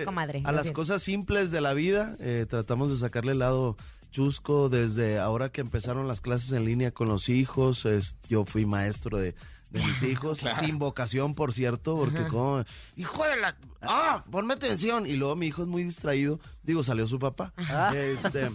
[0.44, 3.76] a las cosas simples de la vida, eh, tratamos de sacarle el lado
[4.10, 8.66] chusco desde ahora que empezaron las clases en línea con los hijos, es- yo fui
[8.66, 9.34] maestro de,
[9.70, 12.62] de mis hijos, sin vocación, por cierto, porque como,
[12.96, 13.56] hijo de la...
[13.80, 14.22] ¡Ah!
[14.30, 15.06] Ponme atención.
[15.06, 17.52] Y luego mi hijo es muy distraído, digo, salió su papá.
[17.94, 18.50] Este,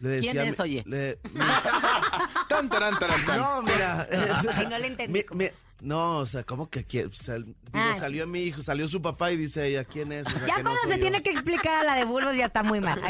[0.00, 0.82] le decía, ¿Quién es, oye?
[0.86, 1.16] le-
[2.48, 2.92] Tan, tan.
[3.38, 4.02] no, mira.
[4.10, 5.24] es- Ay, no le entendí.
[5.30, 5.50] mi- mi-
[5.80, 7.08] no, o sea, ¿cómo que quiere?
[7.08, 10.26] O sea, digo, Ah, salió mi hijo, salió su papá y dice ella, ¿quién es?
[10.26, 11.00] O sea, Ya que cuando se yo.
[11.00, 13.02] tiene que explicar a la de Bulbos ya está muy mal.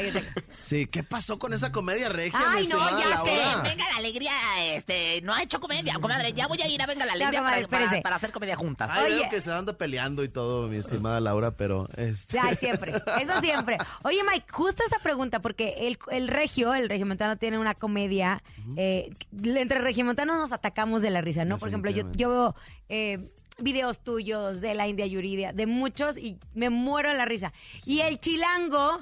[0.50, 2.38] Sí, ¿qué pasó con esa comedia regia?
[2.48, 3.38] Ay, no, ya sé.
[3.62, 4.33] Venga la alegría,
[4.74, 6.33] este, no ha hecho comedia, comadre.
[6.33, 8.02] Ya voy a ir a Venga la Ya, alegría comadre, para, para- espérese.
[8.02, 8.90] para hacer comedia juntas.
[8.92, 9.20] Ay, Oye.
[9.20, 12.38] veo que se anda peleando y todo, mi estimada Laura, pero este...
[12.40, 13.79] Ay, siempre, eso siempre.
[14.02, 18.42] Oye, Mike, justo esa pregunta, porque el, el regio, el regiomontano tiene una comedia,
[18.76, 19.11] eh,
[19.44, 21.59] entre regiomontanos nos atacamos de la risa, ¿no?
[21.59, 22.55] Por ejemplo, yo, yo veo
[22.88, 27.52] eh, videos tuyos de la India Yuridia, de muchos, y me muero de la risa.
[27.84, 29.00] Y el chilango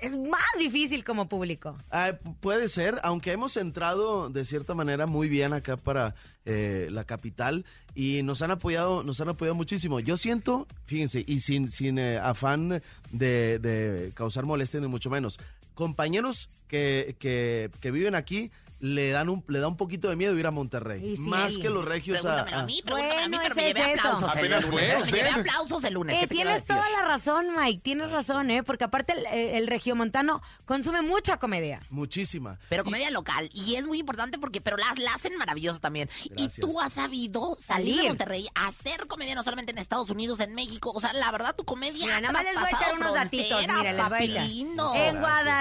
[0.00, 1.76] es, más difícil como público.
[1.90, 6.14] Ah, puede ser, aunque hemos entrado de cierta manera muy bien acá para
[6.44, 7.64] eh, la capital
[7.94, 10.00] y nos han apoyado, nos han apoyado muchísimo.
[10.00, 15.38] Yo siento, fíjense, y sin, sin eh, afán de, de causar molestia ni mucho menos,
[15.74, 20.36] compañeros que, que, que viven aquí le dan un, le da un poquito de miedo
[20.38, 21.04] ir a Monterrey.
[21.04, 21.22] Y sí.
[21.22, 23.62] Más que los regios a, Pregúntamelo a a- mí, pregúntame a mí, Bueno, pero me
[23.64, 24.66] llevé es aplausos el lunes.
[24.66, 24.80] fue
[25.12, 26.16] Me llevé aplausos el lunes.
[26.16, 28.62] Eh, ¿qué te quiero tienes toda la razón, Mike, tienes razón, ¿eh?
[28.62, 31.80] Porque aparte el, el regiomontano consume mucha comedia.
[31.90, 32.58] muchísima.
[32.68, 33.50] Pero comedia local.
[33.52, 36.08] Y es muy importante porque, pero la, la hacen maravillosa también.
[36.30, 36.58] Gracias.
[36.58, 38.02] Y tú has sabido salir Salir.
[38.02, 40.92] de Monterrey, hacer comedia no solamente en Estados Unidos, en México.
[40.94, 42.04] O sea, la verdad, tu comedia.
[42.06, 44.10] Mira, nada más les voy a echar unos datitos, mira, les voy a echar.
[44.10, 44.92] papi lindo.
[44.94, 45.18] En.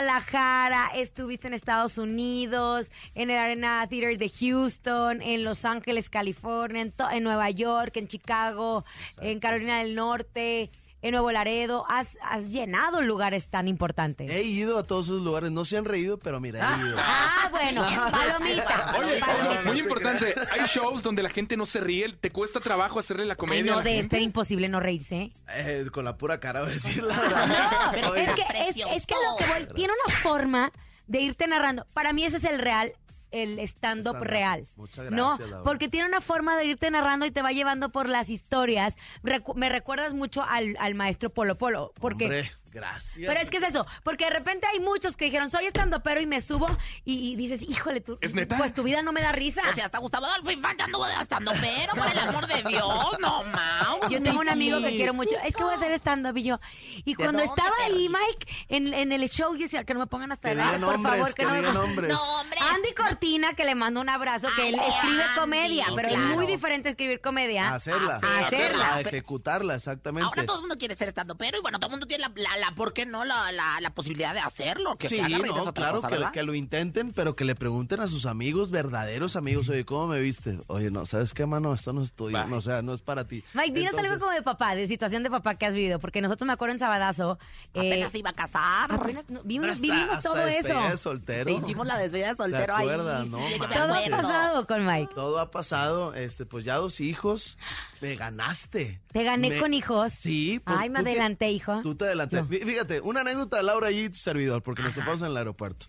[0.07, 6.81] Guadalajara, estuviste en Estados Unidos, en el Arena Theater de Houston, en Los Ángeles, California,
[6.81, 8.85] en, to- en Nueva York, en Chicago,
[9.21, 10.69] en Carolina del Norte,
[11.03, 11.85] en Nuevo Laredo.
[11.89, 14.29] Has, has llenado lugares tan importantes.
[14.31, 16.97] He ido a todos esos lugares, no se han reído, pero mira, he ido.
[16.99, 18.95] Ah, bueno, palomita.
[18.97, 19.61] Oye, palomita.
[19.63, 23.33] muy importante, hay shows donde la gente no se ríe, te cuesta trabajo hacerle la
[23.33, 24.15] Ay, comedia a no, la de gente.
[24.17, 25.31] este imposible no reírse.
[25.49, 25.85] ¿eh?
[25.91, 27.91] Con la pura cara voy a decir la No, verdad.
[27.93, 30.71] Pero es que, es, es que lo que voy, tiene una forma
[31.07, 31.85] de irte narrando.
[31.93, 32.93] Para mí ese es el real,
[33.31, 34.67] el stand-up real.
[34.75, 35.63] Muchas no, gracias, Laura.
[35.63, 38.95] porque tiene una forma de irte narrando y te va llevando por las historias.
[39.23, 42.25] Recu- me recuerdas mucho al, al maestro Polo Polo, porque...
[42.25, 43.27] Hombre, gracias.
[43.27, 46.21] Pero es que es eso, porque de repente hay muchos que dijeron, soy estando pero
[46.21, 46.67] y me subo
[47.05, 48.57] y, y dices, híjole, tú, ¿Es neta?
[48.57, 49.61] pues tu vida no me da risa.
[49.71, 53.43] O sea, hasta Gustavo Adolfo Infante anduvo gastando, pero por el amor de Dios, no,
[53.43, 54.09] Mau.
[54.09, 55.35] Yo tengo un amigo que quiero mucho.
[55.43, 56.59] Es que voy a hacer stand-up y yo.
[57.05, 58.07] Y cuando estaba ahí?
[58.09, 60.79] Mike, en, en el show, yo decía que no me pongan hasta Que el por
[60.99, 61.33] nombres, favor.
[61.33, 62.09] que no me diga pongan- nombres.
[62.11, 62.59] No, hombre.
[62.73, 66.15] Andy Cortina, que le mando un abrazo, que él Ay, escribe Andy, comedia, pero es
[66.15, 66.35] claro.
[66.35, 67.69] muy diferente escribir comedia.
[67.69, 68.19] A hacerla.
[68.23, 68.95] A hacerla.
[68.95, 70.25] A ejecutarla, exactamente.
[70.25, 72.31] Ahora todo el mundo quiere ser estando, pero y bueno, todo el mundo tiene la,
[72.35, 73.25] la, la- ¿por qué no?
[73.25, 74.95] La, la, la posibilidad de hacerlo.
[74.97, 78.71] Que sí, no, claro, cosa, que, lo intenten, pero que le pregunten a sus amigos,
[78.71, 80.59] verdaderos amigos, oye, ¿cómo me viste?
[80.67, 81.73] Oye, no, ¿sabes qué, mano?
[81.73, 83.43] Esto no es tuyo, no, o sea, no es para ti.
[83.53, 86.21] Mike, dinos algo Entonces, como de papá, de situación de papá que has vivido, porque
[86.21, 87.37] nosotros me acuerdo en Sabadazo.
[87.73, 88.91] eh, Apenas se iba a casar.
[88.91, 90.81] apenas no- pero vimos, hasta- vivimos hasta todo eso.
[90.89, 91.49] de soltero.
[91.51, 93.37] Hicimos la despedida de soltero acuerdas, no.
[93.37, 95.13] Todo ha pasado con Mike.
[95.15, 97.57] Todo ha pasado, este, pues ya dos hijos,
[98.01, 98.99] me ganaste.
[99.11, 100.11] Te gané Me- con hijos.
[100.11, 100.61] Sí.
[100.65, 101.81] Ay, me adelanté, hijo.
[101.81, 102.37] Tú te adelanté.
[102.47, 105.85] Fí- Fíjate, una anécdota de Laura y tu servidor, porque nos topamos en el aeropuerto.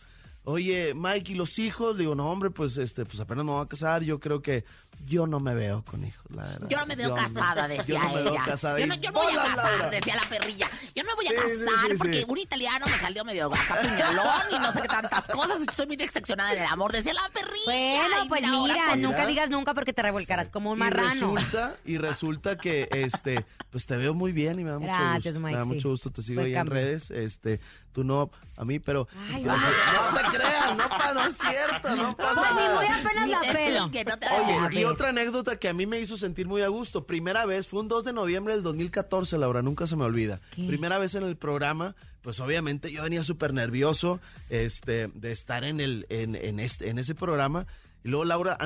[0.50, 1.94] Oye, Mike, ¿y los hijos?
[1.96, 4.02] Le digo, no, hombre, pues este, pues apenas me voy a casar.
[4.02, 4.64] Yo creo que
[5.04, 6.68] yo no me veo con hijos, la verdad.
[6.70, 8.30] Yo no me veo Yo casada, decía yo no me ella.
[8.30, 8.80] veo casada.
[8.80, 9.90] Yo no, yo no voy a ¡bolas, casar, Laura!
[9.90, 10.70] decía la perrilla.
[10.96, 12.24] Yo no me voy a Sí, casar sí, porque sí.
[12.26, 15.60] un italiano me salió medio acá piñolón y no sé qué tantas cosas.
[15.60, 18.08] Estoy muy decepcionada en el amor, decía la perrilla.
[18.08, 19.26] Bueno, pues ahora mira, con- nunca mira.
[19.28, 21.10] digas nunca porque te revolcarás como un Y marrano.
[21.10, 25.34] resulta, y resulta que este, pues te veo muy bien y me da mucho Gracias,
[25.34, 25.40] gusto.
[25.40, 25.68] Mike, me da sí.
[25.74, 26.74] mucho gusto, te sigo ahí cambio.
[26.78, 27.60] en redes, este,
[27.92, 30.37] tú no a mí, pero Ay, sé- no te
[30.76, 32.74] no, pa- no es cierto, no pasa Pues ni nada.
[32.76, 33.76] muy apenas Ni la pelo.
[33.84, 36.68] explique, no te Oye, y otra anécdota que a mí me hizo sentir muy a
[36.68, 37.06] gusto.
[37.06, 40.40] Primera vez, fue un 2 de noviembre del 2014, Laura, nunca se me olvida.
[40.54, 40.64] ¿Qué?
[40.64, 44.20] Primera vez en el programa, pues obviamente yo venía súper nervioso
[44.50, 47.66] este, de estar en, el, en, en, este, en ese programa.
[48.04, 48.56] Y luego Laura,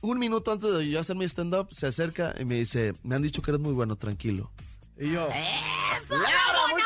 [0.00, 3.22] un minuto antes de yo hacer mi stand-up, se acerca y me dice, me han
[3.22, 4.50] dicho que eres muy bueno, tranquilo.
[4.98, 6.28] Y yo, ¡Eso, Laura,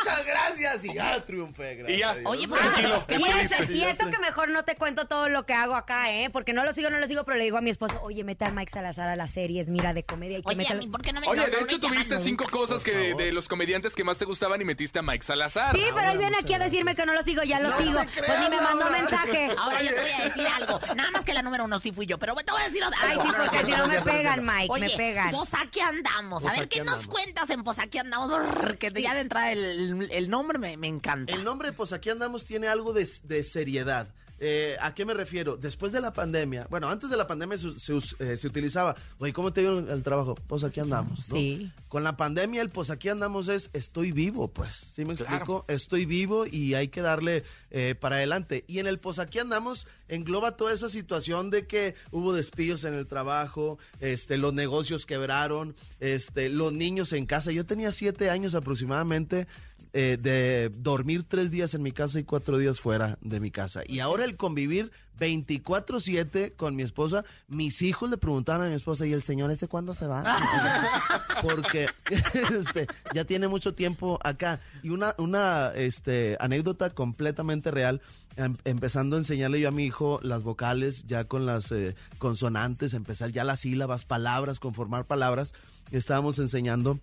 [0.03, 0.85] muchas gracias.
[0.85, 1.97] Y ya triunfé, gracias.
[1.97, 2.15] Y ya.
[2.29, 5.75] Oye, Tranquilo, Y, eso, y eso que mejor no te cuento todo lo que hago
[5.75, 6.29] acá, ¿eh?
[6.29, 8.45] Porque no lo sigo, no lo sigo, pero le digo a mi esposo, oye, mete
[8.45, 10.73] a Mike Salazar a las series, mira, de comedia y que Oye, meta...
[10.75, 12.23] mí, ¿por qué no me Oye, no, de no hecho tuviste nunca?
[12.23, 15.23] cinco cosas que de, de los comediantes que más te gustaban y metiste a Mike
[15.23, 15.75] Salazar.
[15.75, 17.99] Sí, pero él viene aquí a decirme que no lo sigo, ya lo sigo.
[18.17, 19.49] pues ni me mandó mensaje.
[19.57, 20.79] Ahora yo te voy a decir algo.
[20.95, 22.97] Nada más que la número uno sí fui yo, pero te voy a decir otra.
[23.01, 25.31] Ay, sí, porque si no me pegan, Mike, Oye, me pegan.
[25.31, 26.43] Pues aquí andamos.
[26.43, 28.29] A Pues ver, ¿qué nos cuentas en Pues aquí andamos?
[28.59, 31.33] Porque ya de entrada el, el nombre me, me encanta.
[31.33, 34.07] El nombre, pues aquí andamos, tiene algo de, de seriedad.
[34.43, 35.55] Eh, ¿A qué me refiero?
[35.55, 39.33] Después de la pandemia, bueno, antes de la pandemia se, se eh, se utilizaba, oye,
[39.33, 40.33] ¿cómo te dio el, el trabajo?
[40.33, 41.29] Pues aquí andamos.
[41.29, 41.35] ¿no?
[41.35, 41.71] Sí.
[41.87, 44.75] Con la pandemia, el pues aquí andamos es estoy vivo, pues.
[44.75, 45.63] ¿Sí me explico?
[45.67, 48.63] Estoy vivo y hay que darle eh, para adelante.
[48.67, 52.95] Y en el pues aquí andamos engloba toda esa situación de que hubo despidos en
[52.95, 57.51] el trabajo, este, los negocios quebraron, este, los niños en casa.
[57.51, 59.45] Yo tenía siete años aproximadamente
[59.93, 63.81] eh, de dormir tres días en mi casa y cuatro días fuera de mi casa.
[63.85, 69.05] Y ahora el convivir 24/7 con mi esposa, mis hijos le preguntaban a mi esposa,
[69.05, 70.23] ¿y el señor este cuándo se va?
[71.41, 71.87] Porque
[72.57, 74.59] este, ya tiene mucho tiempo acá.
[74.81, 78.01] Y una, una este, anécdota completamente real.
[78.37, 82.93] em- empezando a enseñarle yo a mi hijo las vocales, ya con las eh, consonantes,
[82.93, 85.53] empezar ya las sílabas, palabras, conformar palabras.
[85.91, 86.97] Estábamos enseñando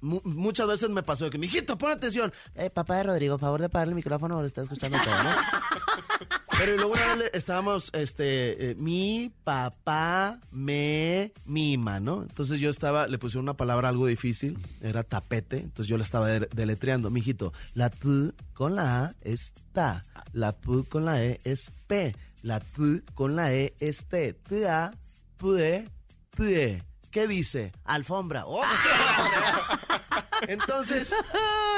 [0.00, 2.32] Mu- muchas veces me pasó de que, mijito, pon atención.
[2.54, 5.30] Eh, papá de Rodrigo, favor de apagar el micrófono, ahora está escuchando todo, ¿no?
[6.58, 12.22] Pero luego una vez estábamos, este, eh, mi papá me mima, ¿no?
[12.22, 16.26] Entonces yo estaba, le puse una palabra algo difícil, era tapete, entonces yo la estaba
[16.26, 17.10] de- deletreando.
[17.10, 22.14] Mijito, la T con la A es ta, la P con la E es P,
[22.42, 24.92] la T con la E es T, T A,
[25.36, 25.88] P,
[26.36, 26.82] T.
[27.10, 27.72] ¿Qué dice?
[27.84, 28.44] Alfombra.
[28.46, 28.62] ¡Oh!
[30.48, 31.12] Entonces,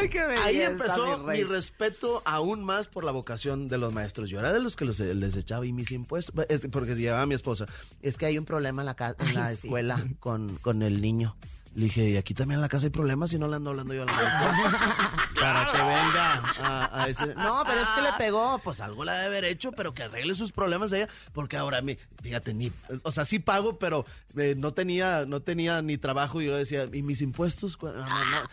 [0.00, 4.28] ahí belleza, empezó mi respeto aún más por la vocación de los maestros.
[4.28, 7.22] Yo era de los que los- les echaba y mis impuestos, es- porque se llevaba
[7.22, 7.66] a mi esposa.
[8.02, 9.66] Es que hay un problema en la, en la sí.
[9.66, 11.36] escuela con, con el niño.
[11.72, 13.94] Le dije, y aquí también en la casa hay problemas y no le ando hablando
[13.94, 15.28] yo a la maestra.
[15.40, 19.14] Para que venga a, a decir, no, pero es que le pegó, pues algo la
[19.14, 22.72] debe haber hecho, pero que arregle sus problemas ella, porque ahora mi, fíjate, ni,
[23.04, 24.04] o sea, sí pago, pero
[24.36, 27.78] eh, no tenía, no tenía ni trabajo y yo decía, ¿y mis impuestos?
[27.80, 28.06] No, no, no,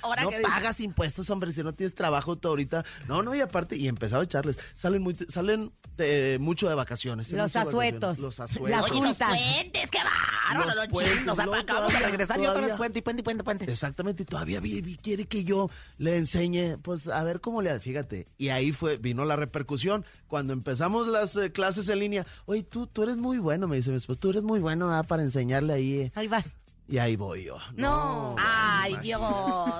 [0.03, 2.85] ahora no que dices- pagas impuestos, hombre, si no tienes trabajo tú ahorita.
[3.07, 7.31] No, no, y aparte, y empezaba a echarles, salen muy, salen de- mucho de vacaciones.
[7.33, 7.73] Los asuetos.
[8.17, 8.19] vacaciones.
[8.19, 8.91] Los Las asuetos.
[8.91, 11.39] Oye, los puentes, qué bárbaro, Los los, puentes, chinos.
[11.39, 13.71] Acabamos de todavía- regresar y otra vez todavía- puente y puente y puente puente.
[13.71, 17.79] Exactamente, y todavía vi- quiere que yo le enseñe, pues a ver cómo le hace,
[17.79, 18.27] fíjate.
[18.37, 20.03] Y ahí fue, vino la repercusión.
[20.27, 23.89] Cuando empezamos las eh, clases en línea, oye, tú, tú eres muy bueno, me dice
[23.91, 25.93] mi esposo, tú eres muy bueno ah, para enseñarle ahí.
[25.99, 26.11] eh".
[26.15, 26.49] Ahí vas.
[26.89, 27.57] Y ahí voy yo.
[27.75, 28.35] No.
[28.39, 29.03] Ay, imagínate.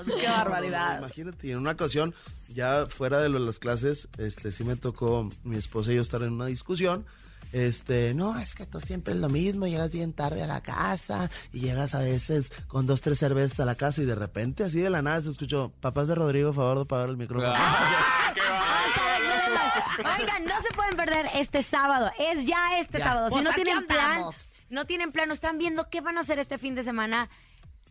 [0.06, 1.00] Dios, qué barbaridad.
[1.00, 2.14] Imagínate, y en una ocasión,
[2.54, 6.22] ya fuera de lo- las clases, este, sí me tocó mi esposa y yo estar
[6.24, 7.06] en una discusión.
[7.54, 11.30] Este, no, es que tú siempre es lo mismo, llegas bien tarde a la casa
[11.54, 14.80] y llegas a veces con dos, tres cervezas a la casa y de repente, así
[14.80, 17.54] de la nada, se escuchó, papás de Rodrigo, favor de apagar el micrófono.
[17.56, 18.42] Ah, qué.
[20.22, 22.12] Oigan, no se pueden perder este sábado.
[22.20, 23.06] Es ya este Ya.
[23.06, 23.30] sábado.
[23.30, 24.54] Si Pues no tienen plan, andamos.
[24.70, 27.30] no tienen plan, no están viendo qué van a hacer este fin de semana.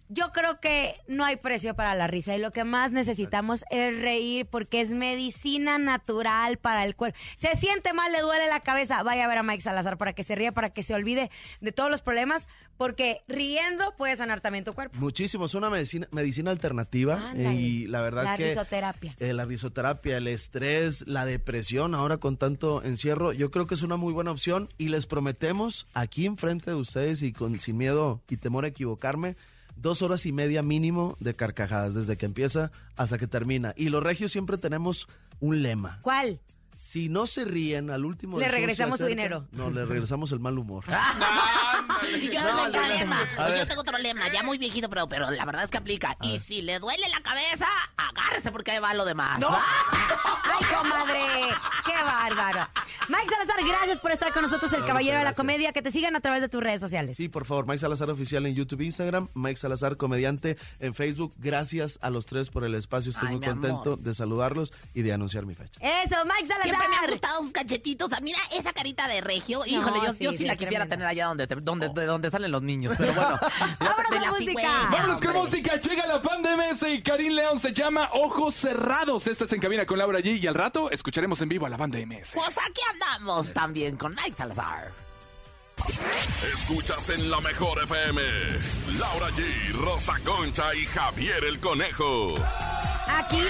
[0.08, 4.00] Yo creo que no hay precio para la risa y lo que más necesitamos es
[4.00, 7.18] reír porque es medicina natural para el cuerpo.
[7.36, 10.22] Se siente mal, le duele la cabeza, vaya a ver a Mike Salazar para que
[10.22, 14.64] se ría, para que se olvide de todos los problemas, porque riendo puede sanar también
[14.64, 14.96] tu cuerpo.
[14.98, 17.54] Muchísimo, es una medicina, medicina alternativa Ándale.
[17.54, 18.48] y la verdad La que...
[18.50, 19.16] risoterapia.
[19.18, 23.82] eh, la risoterapia, el estrés, la depresión, ahora con tanto encierro, yo creo que es
[23.82, 28.22] una muy buena opción y les prometemos aquí enfrente de ustedes y con sin miedo
[28.28, 29.36] y temor a equivocarme,
[29.76, 33.72] dos horas y media mínimo de carcajadas desde que empieza hasta que termina.
[33.76, 35.06] Y los regios siempre tenemos
[35.40, 35.98] un lema.
[36.02, 36.40] ¿Cuál?
[36.76, 39.46] Si no se ríen al último Le regresamos su dinero.
[39.52, 40.84] No, le regresamos el mal humor.
[42.20, 42.94] Y yo No, tengo otro no, no.
[42.94, 43.18] lema.
[43.56, 46.16] Yo tengo otro lema, ya muy viejito, pero, pero la verdad es que aplica.
[46.20, 49.40] Y si le duele la cabeza, agárrese porque ahí va lo demás.
[49.42, 51.20] ¡Ay, comadre!
[51.86, 52.68] ¡Qué bárbaro!
[53.08, 55.72] Mike Salazar, gracias por estar con nosotros, el No, caballero de la comedia.
[55.72, 57.16] Que te sigan a través de tus redes sociales.
[57.16, 61.34] Sí, por favor, Mike Salazar Oficial en YouTube e Instagram, Mike Salazar Comediante en Facebook.
[61.38, 63.10] Gracias a los tres por el espacio.
[63.10, 63.98] Estoy Ay, muy contento amor.
[64.00, 65.80] de saludarlos y de anunciar mi fecha.
[65.80, 67.10] Eso, Mike Siempre me han Salazar.
[67.10, 68.10] gustado sus cachetitos.
[68.22, 69.64] Mira esa carita de regio.
[69.66, 70.90] Híjole, yo sí, yo sí, sí, la quisiera tremendo.
[70.96, 72.94] tener allá donde, te- donde, de donde salen los niños.
[72.96, 73.38] Pero bueno,
[73.80, 74.50] Vámonos la música.
[74.50, 78.54] cigüeña, Vámonos con música, llega la fan de MS y Karim León se llama Ojos
[78.54, 79.26] Cerrados.
[79.26, 81.76] Esta es en cabina con Laura G y al rato escucharemos en vivo a la
[81.76, 82.32] banda MS.
[82.34, 85.05] Pues aquí andamos también con Mike Salazar.
[86.52, 88.22] Escuchas en la mejor FM.
[88.98, 92.34] Laura G, Rosa Concha y Javier el Conejo.
[93.08, 93.40] Aquí,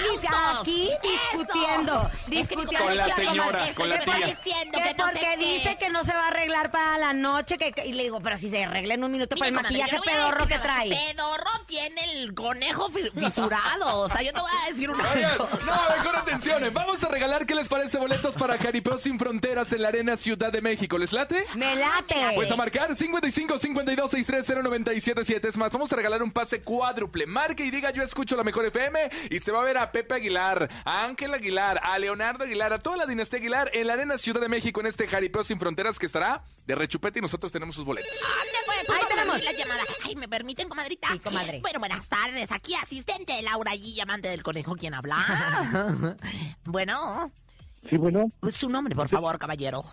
[0.59, 2.85] aquí discutiendo, discutiendo.
[2.85, 4.13] Con la señora, con la tía.
[4.13, 5.37] diciendo Que que no sé porque qué.
[5.45, 8.21] dice que no se va a arreglar para la noche, que, que- y le digo,
[8.21, 10.21] pero si se arregla en un minuto para el Mira, comadre, maquillaje yo le voy
[10.21, 10.89] a pedorro que trae.
[10.89, 13.99] Pedorro tiene el conejo fi- fisurado.
[14.01, 15.57] O sea, yo te voy a decir una Oigan, cosa.
[15.65, 16.73] no, mejor atención.
[16.73, 17.97] Vamos a regalar, ¿qué les parece?
[17.97, 20.97] Boletos para Jaripeo Sin Fronteras en la Arena Ciudad de México.
[20.97, 21.45] ¿Les late?
[21.55, 22.16] Me late.
[22.35, 27.25] Pues a marcar 55 52 630 977 Es más, vamos a regalar un pase cuádruple.
[27.25, 30.15] Marque y diga yo escucho la mejor FM y se va a ver a Pepe
[30.15, 34.17] Aguilar, a Ángel Aguilar, a Leonardo Aguilar, a toda la dinastía Aguilar en la Arena
[34.17, 37.75] Ciudad de México en este Jaripeo Sin Fronteras que estará de rechupete y nosotros tenemos
[37.75, 38.11] sus boletos.
[38.65, 39.43] Pues, tú Ahí tenemos.
[39.43, 39.83] la llamada.
[40.03, 41.07] Ay, ¿me permiten, comadrita?
[41.11, 41.61] Sí, comadre.
[41.61, 42.51] Bueno, buenas tardes.
[42.51, 44.75] Aquí asistente de Laura G, llamante del conejo.
[44.75, 46.15] ¿Quién habla?
[46.65, 47.31] bueno,
[47.89, 49.83] Sí, bueno, su nombre, por favor, caballero.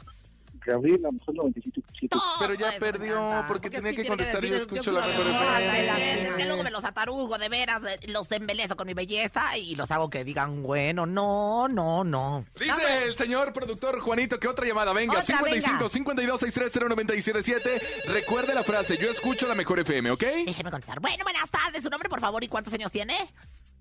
[0.65, 2.23] Gabriel, a lo mejor 97.7.
[2.41, 6.23] Pero ya me perdió porque tenía sí que contestar, yo decir, escucho la mejor FM.
[6.23, 9.75] Es que luego me los atarugo, de veras, eh, los embelezo con mi belleza y
[9.75, 12.45] los hago que digan, bueno, no, no, no.
[12.59, 14.93] Dice el señor productor Juanito que otra llamada.
[14.93, 15.89] Venga, Otra, 55 venga.
[15.91, 20.25] 52 630 977 Recuerde la frase, yo escucho la mejor FM, ¿ok?
[20.47, 21.01] Déjeme contestar.
[21.01, 21.83] Bueno, buenas tardes.
[21.83, 23.15] Su nombre, por favor, y cuántos años tiene.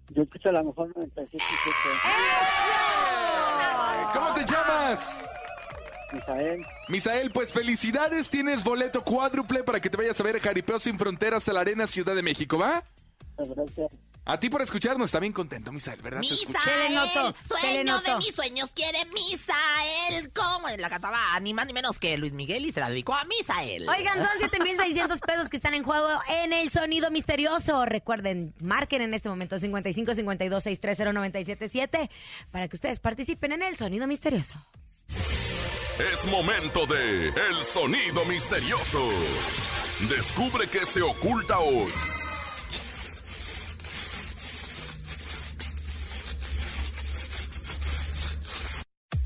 [0.10, 1.40] Yo escucho a lo mejor 97.7.
[4.14, 5.24] ¿Cómo te llamas?
[6.14, 11.00] Misael, Misael, pues felicidades, tienes boleto cuádruple para que te vayas a ver Jaripeo Sin
[11.00, 12.84] Fronteras a la Arena Ciudad de México, ¿va?
[13.38, 13.92] gracias.
[14.26, 16.22] A ti por escucharnos, está bien contento, Misael, ¿verdad?
[16.22, 20.32] Misael, notó, sueño de mis sueños quiere Misael.
[20.32, 20.70] ¿Cómo?
[20.78, 23.90] La cantaba ni más ni menos que Luis Miguel y se la dedicó a Misael.
[23.90, 27.84] Oigan, son 7,600 pesos que están en juego en el sonido misterioso.
[27.86, 32.10] Recuerden, marquen en este momento 55 52 630 977
[32.50, 34.56] para que ustedes participen en el sonido misterioso.
[36.00, 39.08] Es momento de El Sonido Misterioso.
[40.10, 41.92] Descubre qué se oculta hoy.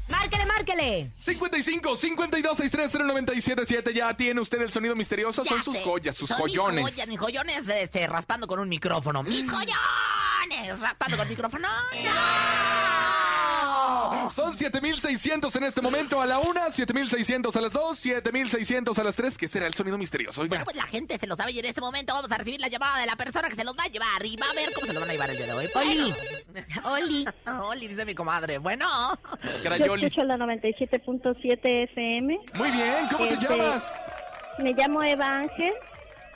[0.09, 1.11] ¡Márquele, márquele!
[1.17, 5.43] 55 52 630 977 Ya tiene usted el sonido misterioso.
[5.43, 5.83] Ya Son sus sé.
[5.83, 6.75] joyas, sus Son joyones.
[6.83, 9.23] Mis joyas, mis joyones este, raspando con un micrófono.
[9.23, 10.79] ¡Mis joyones!
[10.79, 11.67] Raspando con micrófono.
[11.67, 13.16] ¡No!
[14.33, 19.15] Son 7600 en este momento a la una, 7600 a las dos, 7600 a las
[19.15, 19.37] tres.
[19.37, 20.41] ¿Qué será el sonido misterioso?
[20.41, 20.49] Oiga.
[20.49, 22.67] Bueno, pues la gente se lo sabe y en este momento vamos a recibir la
[22.67, 24.87] llamada de la persona que se los va a llevar y va a ver cómo
[24.87, 25.69] se lo van a llevar el día de hoy.
[25.75, 26.13] Oli.
[26.85, 27.25] Oli.
[27.69, 28.57] Oli, dice mi comadre.
[28.59, 28.87] Bueno.
[29.43, 30.05] Yo Crayoli.
[30.05, 32.39] escucho la 97.7 FM.
[32.55, 33.91] Muy bien, ¿cómo te Este, llamas?
[34.59, 35.73] Me llamo Eva Ángel.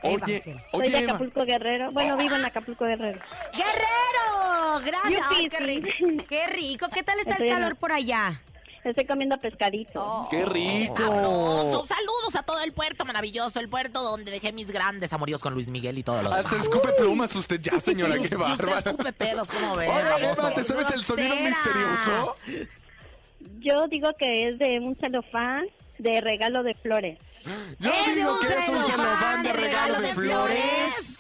[0.04, 1.12] Oye, Soy de Eva.
[1.14, 1.92] Acapulco Guerrero.
[1.92, 3.20] Bueno, vivo en Acapulco Guerrero.
[3.54, 4.80] ¡Guerrero!
[4.86, 5.22] Gracias.
[5.30, 5.88] Yupi, Ay, qué, rico.
[5.98, 6.18] sí.
[6.28, 6.88] qué rico.
[6.94, 8.42] ¿Qué tal está Estoy el en- calor por allá?
[8.84, 10.28] Estoy comiendo pescadito.
[10.32, 10.96] ¡Qué rico!
[10.98, 11.86] Sabroso.
[11.88, 15.68] Saludos a todo el puerto maravilloso, el puerto donde dejé mis grandes amoríos con Luis
[15.68, 16.46] Miguel y todo lo demás.
[16.46, 18.80] Hasta escupe plumas usted ya, señora, qué usted bárbaro.
[18.80, 19.88] escupe pedos, ¿cómo ve?
[19.88, 20.00] Oye?
[20.32, 22.36] Eva, ¿te sabes el sonido misterioso?
[23.60, 25.66] Yo digo que es de un celofán
[26.02, 27.20] de regalo de flores.
[27.80, 31.18] Yo ¡Es digo un que es un celofán de regalo de flores.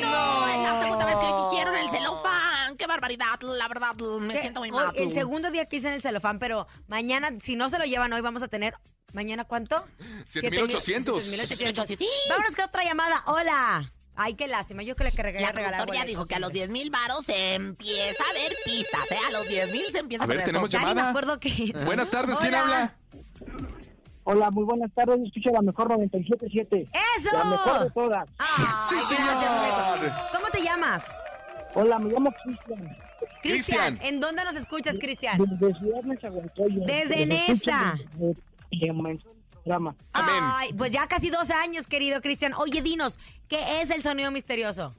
[0.00, 2.76] No, es la segunda vez que dijeron el celofán.
[2.76, 4.40] Qué barbaridad, la verdad, me ¿Qué?
[4.40, 4.92] siento muy Hoy, mal.
[4.96, 8.12] el segundo día que hice en el celofán, pero mañana, si no se lo llevan
[8.12, 8.74] hoy, vamos a tener.
[9.12, 9.84] ¿Mañana cuánto?
[10.26, 11.24] 7800.
[11.24, 11.98] 7800.
[12.28, 13.22] Vámonos con otra llamada.
[13.26, 13.92] Hola.
[14.14, 14.82] Ay, qué lástima.
[14.84, 16.74] Yo creo que regalé La regalar ya dijo que a los siempre.
[16.76, 19.18] 10 mil varos se empieza a ver pistas, ¿eh?
[19.28, 21.08] A los 10 mil se empieza A ver, ver tenemos ni me llamada.
[21.10, 21.72] acuerdo qué.
[21.84, 22.62] Buenas tardes, ¿quién Hola.
[22.62, 22.96] habla?
[24.24, 25.16] Hola, muy buenas tardes.
[25.18, 26.88] Yo escucho la mejor 97.7.
[27.16, 27.30] ¡Eso!
[27.32, 28.28] La mejor de todas.
[28.38, 29.34] Ay, Sí, señor.
[30.32, 31.02] ¿Cómo te llamas?
[31.74, 32.96] Hola, me llamo Cristian.
[33.42, 33.98] Cristian.
[34.02, 35.38] ¿En dónde nos escuchas, Cristian?
[35.38, 36.86] Desde Ciudad Nezahualcóyotl.
[36.86, 37.94] Desde Nesa.
[40.12, 40.42] Amén.
[40.42, 42.54] Ay, pues ya casi dos años, querido Cristian.
[42.54, 43.18] Oye, dinos,
[43.48, 44.94] ¿qué es el sonido misterioso?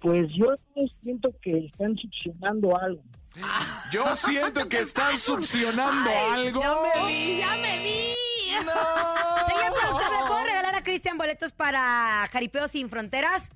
[0.00, 0.54] Pues yo
[1.02, 3.02] siento que están succionando algo.
[3.90, 6.60] Yo siento que están succionando algo.
[6.60, 7.53] Ya me vi, ya me vi.
[8.58, 13.50] Señor productor, ¿le puedo regalar a Cristian boletos para Jaripeo Sin Fronteras?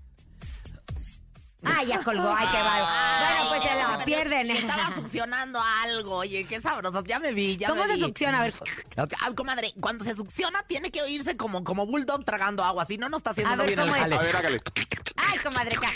[1.65, 2.33] Ah, ya colgó.
[2.39, 2.87] Ay, qué bárbaro.
[3.27, 4.51] Bueno, pues se la Ay, pierden.
[4.51, 7.03] Estaba succionando algo, oye, qué sabroso.
[7.05, 8.01] Ya me vi, ya ¿Cómo me se vi.
[8.03, 8.41] succiona?
[8.41, 8.55] A ver.
[8.97, 13.09] Ah, comadre, cuando se succiona tiene que oírse como, como bulldog tragando agua, si no,
[13.09, 14.03] no está haciendo A ver, bien el ¿cómo es?
[14.03, 14.15] jale.
[14.15, 14.61] A ver, hágale.
[15.17, 15.77] Ay, comadre.
[15.77, 15.93] ca-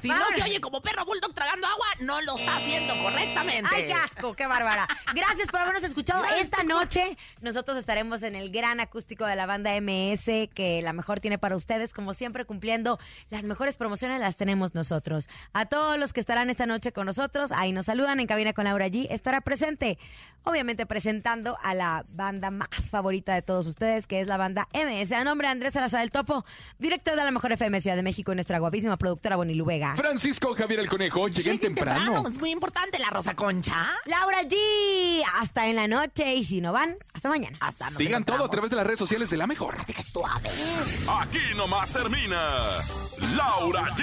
[0.00, 3.70] Si no se oye como perro bulldog tragando agua, no lo está haciendo correctamente.
[3.72, 4.88] Ay, qué asco, qué bárbara.
[5.14, 7.16] Gracias por habernos escuchado esta noche.
[7.42, 11.54] Nosotros estaremos en el gran acústico de la banda MS, que la mejor tiene para
[11.54, 12.98] ustedes, como siempre, cumpliendo
[13.30, 15.01] las mejores promociones las tenemos nosotros.
[15.52, 18.64] A todos los que estarán esta noche con nosotros, ahí nos saludan en cabina con
[18.64, 19.98] Laura G, estará presente,
[20.44, 25.12] obviamente presentando a la banda más favorita de todos ustedes, que es la banda MS.
[25.12, 26.44] A nombre de Andrés Salazar el Topo,
[26.78, 29.94] director de la mejor FM Ciudad de México y nuestra guapísima productora Bonilu Vega.
[29.96, 32.22] Francisco Javier el Conejo, lleguen Lleguen temprano.
[32.28, 33.74] Es muy importante la Rosa Concha.
[34.06, 35.22] Laura G.
[35.40, 37.58] Hasta en la noche y si no van, hasta mañana.
[37.60, 39.76] Hasta nos Sigan todo a través de las redes sociales de La Mejor.
[41.20, 42.36] Aquí nomás termina
[43.36, 44.02] Laura G,